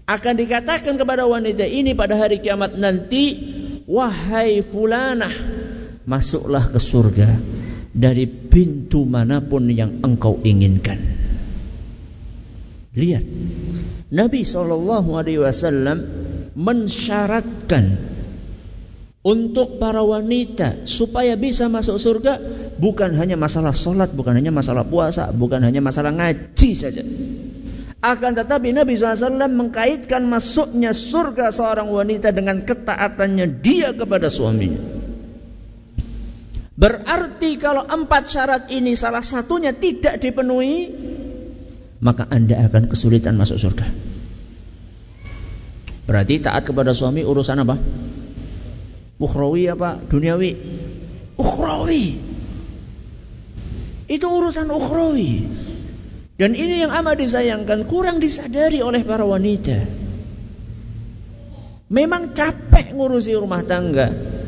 Akan 0.08 0.40
dikatakan 0.40 0.96
kepada 0.96 1.28
wanita 1.28 1.68
ini 1.68 1.92
pada 1.92 2.16
hari 2.16 2.40
kiamat 2.40 2.80
nanti 2.80 3.36
wahai 3.84 4.64
fulanah 4.64 5.32
masuklah 6.08 6.64
ke 6.72 6.80
surga 6.80 7.57
dari 7.98 8.30
pintu 8.30 9.02
mana 9.02 9.42
pun 9.42 9.66
yang 9.66 9.98
engkau 10.06 10.38
inginkan 10.46 11.02
lihat 12.94 13.26
Nabi 14.14 14.40
sallallahu 14.46 15.18
alaihi 15.18 15.42
wasallam 15.42 16.06
mensyaratkan 16.54 17.98
untuk 19.28 19.76
para 19.76 20.00
wanita 20.00 20.88
supaya 20.88 21.36
bisa 21.36 21.68
masuk 21.68 22.00
surga 22.00 22.40
bukan 22.80 23.12
hanya 23.18 23.36
masalah 23.36 23.76
sholat, 23.76 24.14
bukan 24.14 24.38
hanya 24.38 24.54
masalah 24.54 24.86
puasa, 24.86 25.34
bukan 25.34 25.60
hanya 25.60 25.84
masalah 25.84 26.14
ngaji 26.16 26.70
saja. 26.72 27.04
Akan 27.98 28.38
tetapi 28.38 28.70
Nabi 28.70 28.94
SAW 28.94 29.50
mengkaitkan 29.50 30.22
masuknya 30.22 30.94
surga 30.94 31.50
seorang 31.50 31.90
wanita 31.90 32.30
dengan 32.30 32.62
ketaatannya 32.62 33.58
dia 33.58 33.90
kepada 33.90 34.30
suaminya. 34.30 34.97
Berarti 36.78 37.58
kalau 37.58 37.82
empat 37.82 38.30
syarat 38.30 38.62
ini 38.70 38.94
salah 38.94 39.26
satunya 39.26 39.74
tidak 39.74 40.22
dipenuhi, 40.22 40.94
maka 41.98 42.30
anda 42.30 42.54
akan 42.62 42.86
kesulitan 42.86 43.34
masuk 43.34 43.58
surga. 43.58 43.86
Berarti 46.06 46.38
taat 46.38 46.62
kepada 46.62 46.94
suami 46.94 47.26
urusan 47.26 47.66
apa? 47.66 47.74
Ukhrawi 49.18 49.66
apa 49.66 49.98
duniawi? 50.06 50.54
Ukhrawi. 51.34 52.04
Itu 54.06 54.26
urusan 54.30 54.70
ukhrawi. 54.70 55.32
Dan 56.38 56.54
ini 56.54 56.86
yang 56.86 56.94
amat 56.94 57.18
disayangkan, 57.18 57.90
kurang 57.90 58.22
disadari 58.22 58.78
oleh 58.78 59.02
para 59.02 59.26
wanita. 59.26 59.82
Memang 61.90 62.30
capek 62.30 62.94
ngurusi 62.94 63.34
rumah 63.34 63.66
tangga. 63.66 64.38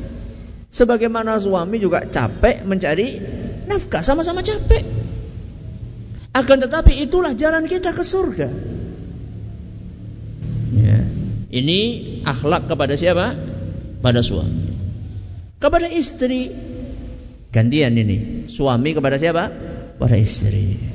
Sebagaimana 0.71 1.35
suami 1.43 1.83
juga 1.83 2.07
capek 2.07 2.63
mencari 2.63 3.19
nafkah, 3.67 4.03
sama-sama 4.07 4.43
capek. 4.47 4.87
Akan 6.31 6.63
tetapi 6.63 7.03
itulah 7.03 7.35
jalan 7.35 7.67
kita 7.67 7.91
ke 7.91 8.07
surga. 8.07 8.49
Ya. 10.79 10.99
Ini 11.51 11.79
akhlak 12.23 12.71
kepada 12.71 12.95
siapa? 12.95 13.35
pada 14.01 14.25
suami. 14.25 14.73
Kepada 15.61 15.87
istri 15.93 16.49
gantian 17.53 17.93
ini. 17.95 18.49
Suami 18.49 18.97
kepada 18.97 19.21
siapa? 19.21 19.53
Pada 20.01 20.17
istri. 20.17 20.90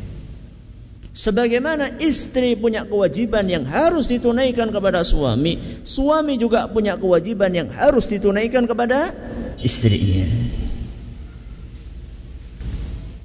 Sebagaimana 1.15 1.95
istri 2.03 2.59
punya 2.59 2.83
kewajiban 2.83 3.47
yang 3.47 3.63
harus 3.63 4.11
ditunaikan 4.11 4.67
kepada 4.67 4.99
suami, 5.07 5.55
suami 5.87 6.35
juga 6.35 6.67
punya 6.67 6.99
kewajiban 6.99 7.55
yang 7.55 7.71
harus 7.71 8.11
ditunaikan 8.11 8.67
kepada 8.67 9.15
istrinya. 9.63 10.27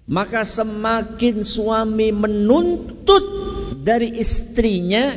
Maka 0.07 0.47
semakin 0.47 1.43
suami 1.43 2.15
menuntut 2.15 3.27
dari 3.83 4.15
istrinya, 4.23 5.11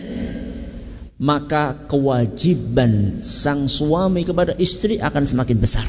maka 1.22 1.78
kewajiban 1.86 3.22
sang 3.22 3.70
suami 3.70 4.26
kepada 4.26 4.58
istri 4.58 4.98
akan 4.98 5.30
semakin 5.30 5.58
besar. 5.62 5.86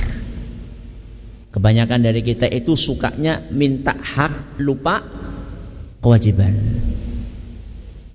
Kebanyakan 1.48 2.04
dari 2.04 2.20
kita 2.20 2.44
itu 2.44 2.76
sukanya 2.76 3.40
minta 3.48 3.96
hak, 3.96 4.60
lupa 4.60 5.23
kewajiban. 6.04 6.52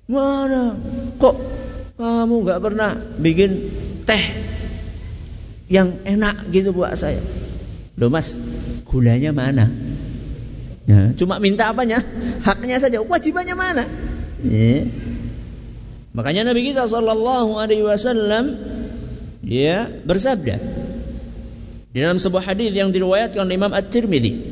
Mana? 0.06 0.78
Kok 1.18 1.34
kamu 1.98 2.34
nggak 2.46 2.60
pernah 2.62 2.94
bikin 3.18 3.50
teh 4.06 4.24
yang 5.66 5.98
enak 6.06 6.54
gitu 6.54 6.70
buat 6.70 6.94
saya? 6.94 7.18
Loh 7.98 8.06
mas, 8.14 8.38
gulanya 8.86 9.34
mana? 9.34 9.66
Ya, 10.86 11.14
cuma 11.18 11.42
minta 11.42 11.70
apanya? 11.70 12.02
Haknya 12.42 12.78
saja, 12.78 13.02
kewajibannya 13.02 13.54
mana? 13.58 13.84
Ya. 14.42 14.86
Makanya 16.10 16.50
Nabi 16.50 16.74
kita 16.74 16.90
sallallahu 16.90 17.54
alaihi 17.58 17.86
wasallam 17.86 18.58
ya 19.46 19.86
bersabda 20.02 20.58
di 21.90 21.98
dalam 22.02 22.18
sebuah 22.18 22.50
hadis 22.50 22.74
yang 22.74 22.90
diriwayatkan 22.90 23.46
oleh 23.46 23.54
Imam 23.54 23.70
At-Tirmidzi 23.70 24.49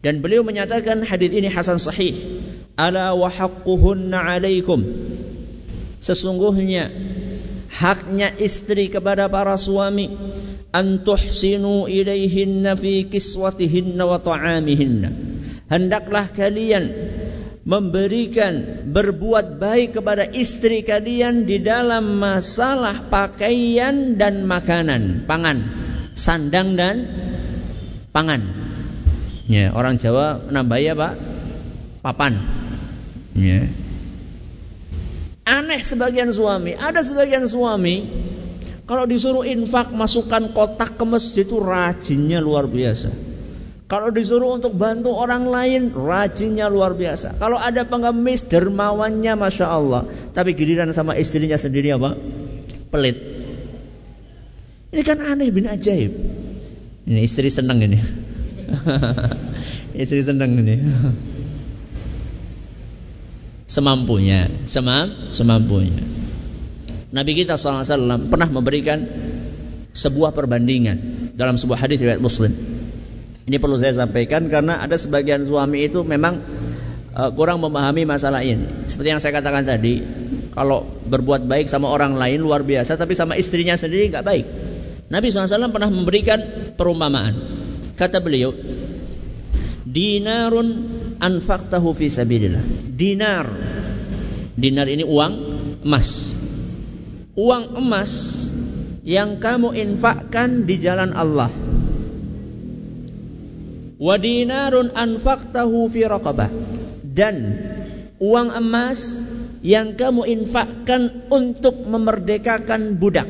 dan 0.00 0.24
beliau 0.24 0.40
menyatakan 0.40 1.04
hadis 1.04 1.28
ini 1.28 1.48
hasan 1.52 1.76
sahih. 1.76 2.16
Ala 2.80 3.12
wa 3.12 3.28
haqquhunna 3.28 4.16
alaikum. 4.16 4.80
Sesungguhnya 6.00 6.88
haknya 7.68 8.32
istri 8.40 8.88
kepada 8.88 9.28
para 9.28 9.60
suami 9.60 10.08
an 10.72 11.04
tuhsinu 11.04 11.84
ilaihinna 11.84 12.72
fi 12.80 13.04
kiswatihinna 13.12 14.08
wa 14.08 14.16
ta'amihinna. 14.16 15.08
Hendaklah 15.68 16.32
kalian 16.32 16.84
memberikan 17.68 18.88
berbuat 18.88 19.60
baik 19.60 20.00
kepada 20.00 20.24
istri 20.32 20.80
kalian 20.80 21.44
di 21.44 21.60
dalam 21.60 22.16
masalah 22.16 23.12
pakaian 23.12 24.16
dan 24.16 24.48
makanan, 24.48 25.28
pangan, 25.28 25.60
sandang 26.16 26.74
dan 26.80 27.04
pangan. 28.16 28.59
Ya, 29.50 29.74
orang 29.74 29.98
Jawa 29.98 30.46
nambahi 30.46 30.94
apa? 30.94 31.18
Papan. 32.06 32.38
Ya. 33.34 33.66
Aneh 35.42 35.82
sebagian 35.82 36.30
suami, 36.30 36.78
ada 36.78 37.02
sebagian 37.02 37.42
suami 37.50 38.06
kalau 38.86 39.10
disuruh 39.10 39.42
infak 39.42 39.90
masukkan 39.90 40.54
kotak 40.54 40.94
ke 40.94 41.02
masjid 41.02 41.42
itu 41.42 41.58
rajinnya 41.58 42.38
luar 42.38 42.70
biasa. 42.70 43.10
Kalau 43.90 44.14
disuruh 44.14 44.54
untuk 44.54 44.78
bantu 44.78 45.10
orang 45.18 45.50
lain, 45.50 45.90
rajinnya 45.90 46.70
luar 46.70 46.94
biasa. 46.94 47.42
Kalau 47.42 47.58
ada 47.58 47.82
pengemis, 47.90 48.46
dermawannya 48.46 49.34
masya 49.34 49.66
Allah. 49.66 50.06
Tapi 50.30 50.54
giliran 50.54 50.94
sama 50.94 51.18
istrinya 51.18 51.58
sendiri 51.58 51.90
apa? 51.90 52.14
Pelit. 52.94 53.18
Ini 54.94 55.02
kan 55.02 55.18
aneh 55.18 55.50
bin 55.50 55.66
ajaib. 55.66 56.14
Ini 57.10 57.18
istri 57.18 57.50
senang 57.50 57.82
ini. 57.82 58.29
istri 60.02 60.20
senang 60.22 60.54
ini. 60.58 60.76
semampunya, 63.70 64.50
semam, 64.66 65.30
semampunya. 65.30 66.02
Nabi 67.10 67.38
kita 67.38 67.54
SAW 67.54 68.30
pernah 68.30 68.50
memberikan 68.50 69.02
sebuah 69.94 70.34
perbandingan 70.34 71.30
dalam 71.34 71.54
sebuah 71.54 71.86
hadis 71.86 72.02
riwayat 72.02 72.22
Muslim. 72.22 72.50
Ini 73.46 73.58
perlu 73.58 73.78
saya 73.78 73.94
sampaikan 73.94 74.46
karena 74.46 74.78
ada 74.78 74.94
sebagian 74.94 75.42
suami 75.42 75.86
itu 75.86 76.06
memang 76.06 76.38
uh, 77.14 77.30
kurang 77.34 77.62
memahami 77.62 78.06
masalah 78.06 78.42
ini. 78.46 78.86
Seperti 78.86 79.08
yang 79.10 79.22
saya 79.22 79.38
katakan 79.38 79.66
tadi, 79.66 80.02
kalau 80.54 80.86
berbuat 80.86 81.46
baik 81.50 81.66
sama 81.66 81.90
orang 81.90 82.14
lain 82.14 82.42
luar 82.42 82.62
biasa, 82.62 82.94
tapi 82.94 83.18
sama 83.18 83.34
istrinya 83.34 83.74
sendiri 83.74 84.10
nggak 84.10 84.26
baik. 84.26 84.46
Nabi 85.10 85.26
SAW 85.34 85.74
pernah 85.74 85.90
memberikan 85.90 86.38
perumpamaan. 86.78 87.34
Kata 88.00 88.16
beliau, 88.16 88.56
dinarun 89.84 90.68
anfaqtahu 91.20 91.92
fi 91.92 92.08
sabilillah. 92.08 92.64
Dinar. 92.96 93.46
Dinar 94.56 94.88
ini 94.88 95.04
uang 95.04 95.32
emas. 95.84 96.40
Uang 97.36 97.76
emas 97.76 98.12
yang 99.04 99.36
kamu 99.36 99.76
infakkan 99.76 100.64
di 100.64 100.80
jalan 100.80 101.12
Allah. 101.12 101.52
Wa 104.00 104.16
dinarun 104.16 104.96
anfaqtahu 104.96 105.84
fi 105.92 106.08
raqabah. 106.08 106.48
Dan 107.04 107.36
uang 108.16 108.48
emas 108.48 109.20
yang 109.60 109.92
kamu 109.92 110.24
infakkan 110.24 111.28
untuk 111.28 111.84
memerdekakan 111.84 112.96
budak. 112.96 113.28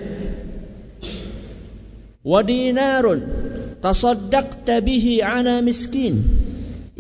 Wa 2.22 2.46
dinarun 2.46 3.39
tasaddaqta 3.80 4.84
bihi 4.84 5.24
ala 5.24 5.64
miskin. 5.64 6.20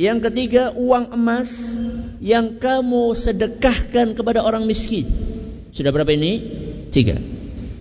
Yang 0.00 0.32
ketiga 0.32 0.72
uang 0.72 1.12
emas 1.12 1.76
yang 2.24 2.56
kamu 2.56 3.12
sedekahkan 3.12 4.16
kepada 4.16 4.40
orang 4.40 4.64
miskin. 4.64 5.04
Sudah 5.76 5.92
berapa 5.92 6.08
ini? 6.16 6.40
Tiga. 6.88 7.20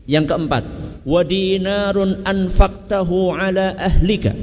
Yang 0.04 0.26
keempat, 0.36 0.64
wa 1.08 1.22
dinarun 1.24 2.28
anfaqtahu 2.28 3.32
ala 3.32 3.72
ahlika. 3.80 4.36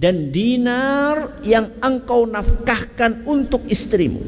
Dan 0.00 0.32
dinar 0.32 1.40
yang 1.44 1.76
engkau 1.80 2.24
nafkahkan 2.24 3.28
untuk 3.28 3.68
istrimu. 3.68 4.20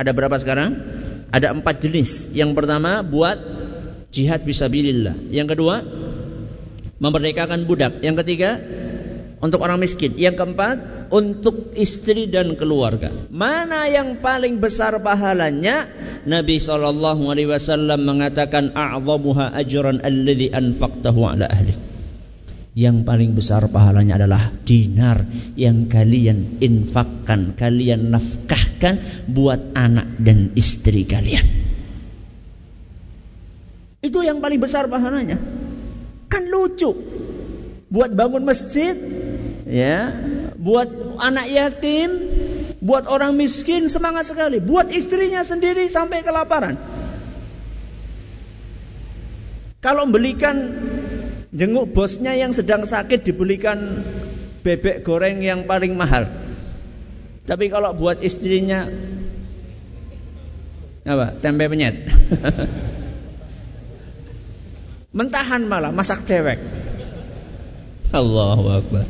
Ada 0.00 0.16
berapa 0.16 0.36
sekarang? 0.40 0.80
Ada 1.28 1.52
empat 1.52 1.84
jenis. 1.84 2.32
Yang 2.32 2.56
pertama 2.56 3.04
buat 3.04 3.36
jihad 4.14 4.44
visabilillah. 4.48 5.28
Yang 5.28 5.56
kedua 5.56 5.84
memerdekakan 7.04 7.68
budak. 7.68 8.00
Yang 8.00 8.24
ketiga 8.24 8.56
untuk 9.44 9.60
orang 9.60 9.76
miskin. 9.76 10.16
Yang 10.16 10.40
keempat 10.40 10.76
untuk 11.12 11.76
istri 11.76 12.24
dan 12.32 12.56
keluarga. 12.56 13.12
Mana 13.28 13.84
yang 13.92 14.24
paling 14.24 14.56
besar 14.56 14.96
pahalanya? 15.04 15.84
Nabi 16.24 16.56
sallallahu 16.56 17.28
alaihi 17.28 17.52
wasallam 17.52 18.08
mengatakan 18.08 18.72
a'zamuha 18.72 19.52
ajran 19.52 20.00
alladhi 20.00 20.48
anfaqtahu 20.48 21.20
ala 21.28 21.44
ahli. 21.44 21.76
Yang 22.74 23.06
paling 23.06 23.38
besar 23.38 23.70
pahalanya 23.70 24.18
adalah 24.18 24.50
dinar 24.66 25.22
yang 25.54 25.86
kalian 25.86 26.58
infakkan, 26.58 27.54
kalian 27.54 28.10
nafkahkan 28.10 29.28
buat 29.30 29.78
anak 29.78 30.18
dan 30.18 30.50
istri 30.58 31.06
kalian. 31.06 31.46
Itu 34.02 34.26
yang 34.26 34.42
paling 34.42 34.58
besar 34.58 34.90
pahalanya. 34.90 35.38
Kan 36.28 36.50
lucu. 36.50 36.92
Buat 37.92 38.18
bangun 38.18 38.42
masjid, 38.42 38.98
ya, 39.68 40.10
buat 40.58 40.90
anak 41.22 41.46
yatim, 41.46 42.10
buat 42.82 43.06
orang 43.06 43.38
miskin 43.38 43.86
semangat 43.86 44.28
sekali, 44.28 44.58
buat 44.58 44.90
istrinya 44.90 45.46
sendiri 45.46 45.86
sampai 45.86 46.26
kelaparan. 46.26 46.74
Kalau 49.78 50.08
belikan 50.08 50.74
jenguk 51.52 51.92
bosnya 51.92 52.34
yang 52.34 52.50
sedang 52.50 52.88
sakit 52.88 53.22
dibelikan 53.22 54.02
bebek 54.64 55.04
goreng 55.04 55.44
yang 55.44 55.68
paling 55.68 55.92
mahal. 55.94 56.26
Tapi 57.44 57.68
kalau 57.68 57.92
buat 57.92 58.24
istrinya 58.24 58.88
apa? 61.04 61.36
Tempe 61.36 61.68
penyet. 61.68 61.96
Mentahan 65.14 65.62
malah 65.62 65.94
masak 65.94 66.26
cewek. 66.26 66.58
Allahu 68.10 68.66
Akbar. 68.66 69.06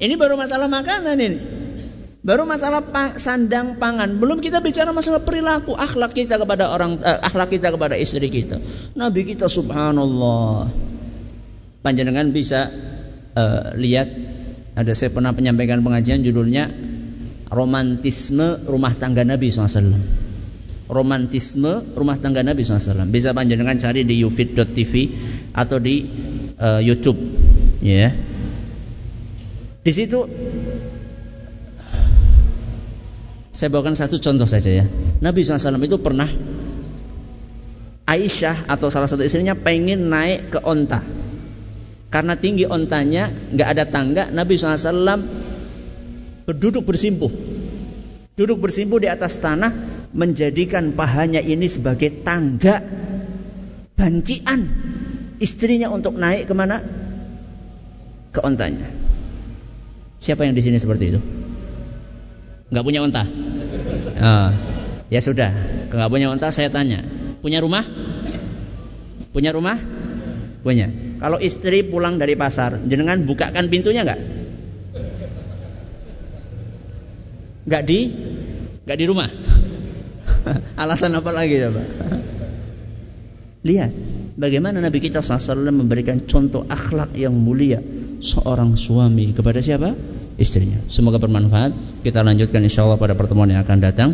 Ini 0.00 0.16
baru 0.16 0.40
masalah 0.40 0.66
makanan 0.66 1.16
ini. 1.20 1.38
Baru 2.22 2.48
masalah 2.48 2.80
pang, 2.86 3.20
sandang 3.20 3.76
pangan. 3.76 4.16
Belum 4.16 4.40
kita 4.40 4.64
bicara 4.64 4.94
masalah 4.94 5.20
perilaku, 5.20 5.76
akhlak 5.76 6.16
kita 6.16 6.40
kepada 6.40 6.72
orang, 6.72 7.02
eh, 7.04 7.18
akhlak 7.20 7.52
kita 7.52 7.68
kepada 7.74 7.98
istri 7.98 8.32
kita. 8.32 8.62
Nabi 8.96 9.28
kita 9.28 9.50
subhanallah. 9.50 10.72
Panjenengan 11.82 12.30
bisa 12.30 12.70
uh, 13.34 13.74
lihat 13.74 14.06
ada 14.78 14.94
saya 14.94 15.10
pernah 15.10 15.34
menyampaikan 15.34 15.82
pengajian 15.82 16.22
judulnya 16.22 16.70
romantisme 17.50 18.62
rumah 18.70 18.94
tangga 18.94 19.26
Nabi 19.26 19.50
SAW 19.50 20.21
romantisme 20.92 21.96
rumah 21.96 22.20
tangga 22.20 22.44
Nabi 22.44 22.68
SAW 22.68 23.08
bisa 23.08 23.32
panjenengan 23.32 23.80
cari 23.80 24.04
di 24.04 24.20
ufit.tv 24.20 24.92
atau 25.56 25.80
di 25.80 26.04
uh, 26.60 26.84
YouTube 26.84 27.16
ya. 27.80 28.12
Yeah. 28.12 28.12
di 29.82 29.92
situ 29.96 30.28
saya 33.52 33.68
bawakan 33.68 33.92
satu 33.92 34.16
contoh 34.16 34.48
saja 34.48 34.70
ya. 34.72 34.84
Nabi 35.20 35.44
SAW 35.44 35.76
itu 35.84 36.00
pernah 36.00 36.24
Aisyah 38.08 38.66
atau 38.66 38.88
salah 38.88 39.06
satu 39.06 39.22
istrinya 39.22 39.52
pengen 39.52 40.08
naik 40.08 40.56
ke 40.56 40.58
onta. 40.64 41.04
Karena 42.08 42.36
tinggi 42.36 42.64
ontanya 42.64 43.28
nggak 43.28 43.68
ada 43.76 43.84
tangga 43.88 44.24
Nabi 44.32 44.56
SAW 44.56 45.20
berduduk 46.48 46.88
bersimpuh. 46.88 47.32
Duduk 48.32 48.64
bersimpuh 48.64 48.96
di 48.96 49.12
atas 49.12 49.36
tanah 49.36 49.91
menjadikan 50.12 50.92
pahanya 50.92 51.40
ini 51.40 51.66
sebagai 51.68 52.22
tangga 52.24 52.84
bancian 53.96 54.60
istrinya 55.42 55.88
untuk 55.88 56.14
naik 56.14 56.46
ke 56.46 56.54
mana? 56.54 56.84
Ke 58.32 58.40
ontanya. 58.44 58.88
Siapa 60.22 60.46
yang 60.46 60.54
di 60.54 60.62
sini 60.62 60.78
seperti 60.78 61.04
itu? 61.12 61.20
Nggak 62.72 62.84
punya 62.86 63.04
onta? 63.04 63.26
Ah, 64.22 64.54
ya 65.12 65.20
sudah. 65.20 65.50
Nggak 65.90 66.08
punya 66.08 66.30
onta 66.30 66.48
saya 66.54 66.70
tanya. 66.70 67.02
Punya 67.42 67.58
rumah? 67.58 67.82
Punya 69.34 69.50
rumah? 69.50 69.76
Punya. 70.62 70.88
Kalau 71.18 71.42
istri 71.42 71.82
pulang 71.82 72.22
dari 72.22 72.38
pasar, 72.38 72.78
jenengan 72.86 73.26
bukakan 73.26 73.66
pintunya 73.66 74.06
nggak? 74.06 74.20
Nggak 77.66 77.82
di, 77.82 78.00
nggak 78.86 78.98
di 78.98 79.06
rumah. 79.10 79.28
Alasan 80.82 81.14
apa 81.16 81.30
lagi 81.30 81.56
ya 81.60 81.68
Pak? 81.70 81.86
Lihat 83.62 83.92
bagaimana 84.34 84.82
Nabi 84.82 84.98
kita 84.98 85.22
SAW 85.22 85.70
memberikan 85.70 86.26
contoh 86.26 86.66
akhlak 86.66 87.14
yang 87.14 87.34
mulia 87.34 87.78
seorang 88.18 88.74
suami 88.74 89.30
kepada 89.30 89.62
siapa? 89.62 89.94
Istrinya. 90.34 90.82
Semoga 90.88 91.22
bermanfaat. 91.22 92.02
Kita 92.02 92.24
lanjutkan 92.24 92.64
insya 92.64 92.82
Allah 92.88 92.98
pada 92.98 93.14
pertemuan 93.14 93.52
yang 93.52 93.62
akan 93.62 93.78
datang 93.78 94.10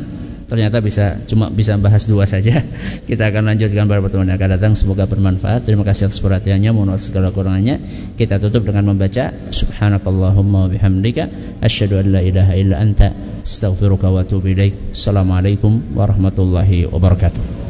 ternyata 0.49 0.80
bisa 0.80 1.20
cuma 1.28 1.53
bisa 1.53 1.76
bahas 1.76 2.09
dua 2.09 2.24
saja. 2.24 2.64
Kita 3.09 3.28
akan 3.28 3.53
lanjutkan 3.55 3.84
pada 3.86 4.01
pertemuan 4.01 4.32
yang 4.32 4.40
akan 4.40 4.51
datang. 4.57 4.72
Semoga 4.74 5.05
bermanfaat. 5.05 5.68
Terima 5.68 5.84
kasih 5.84 6.09
atas 6.09 6.18
perhatiannya. 6.18 6.72
Mohon 6.72 6.96
maaf 6.96 7.05
segala 7.05 7.30
kurangannya. 7.30 7.84
Kita 8.16 8.40
tutup 8.40 8.64
dengan 8.64 8.90
membaca 8.90 9.30
Subhanakallahumma 9.53 10.72
bihamdika 10.72 11.28
asyhadu 11.61 12.01
an 12.01 12.07
la 12.18 12.20
ilaha 12.24 12.53
illa 12.57 12.80
anta 12.80 13.12
astaghfiruka 13.44 14.09
wa 14.09 14.24
atubu 14.24 14.51
ilaik. 14.57 14.96
Assalamualaikum 14.96 15.94
warahmatullahi 15.94 16.88
wabarakatuh. 16.88 17.67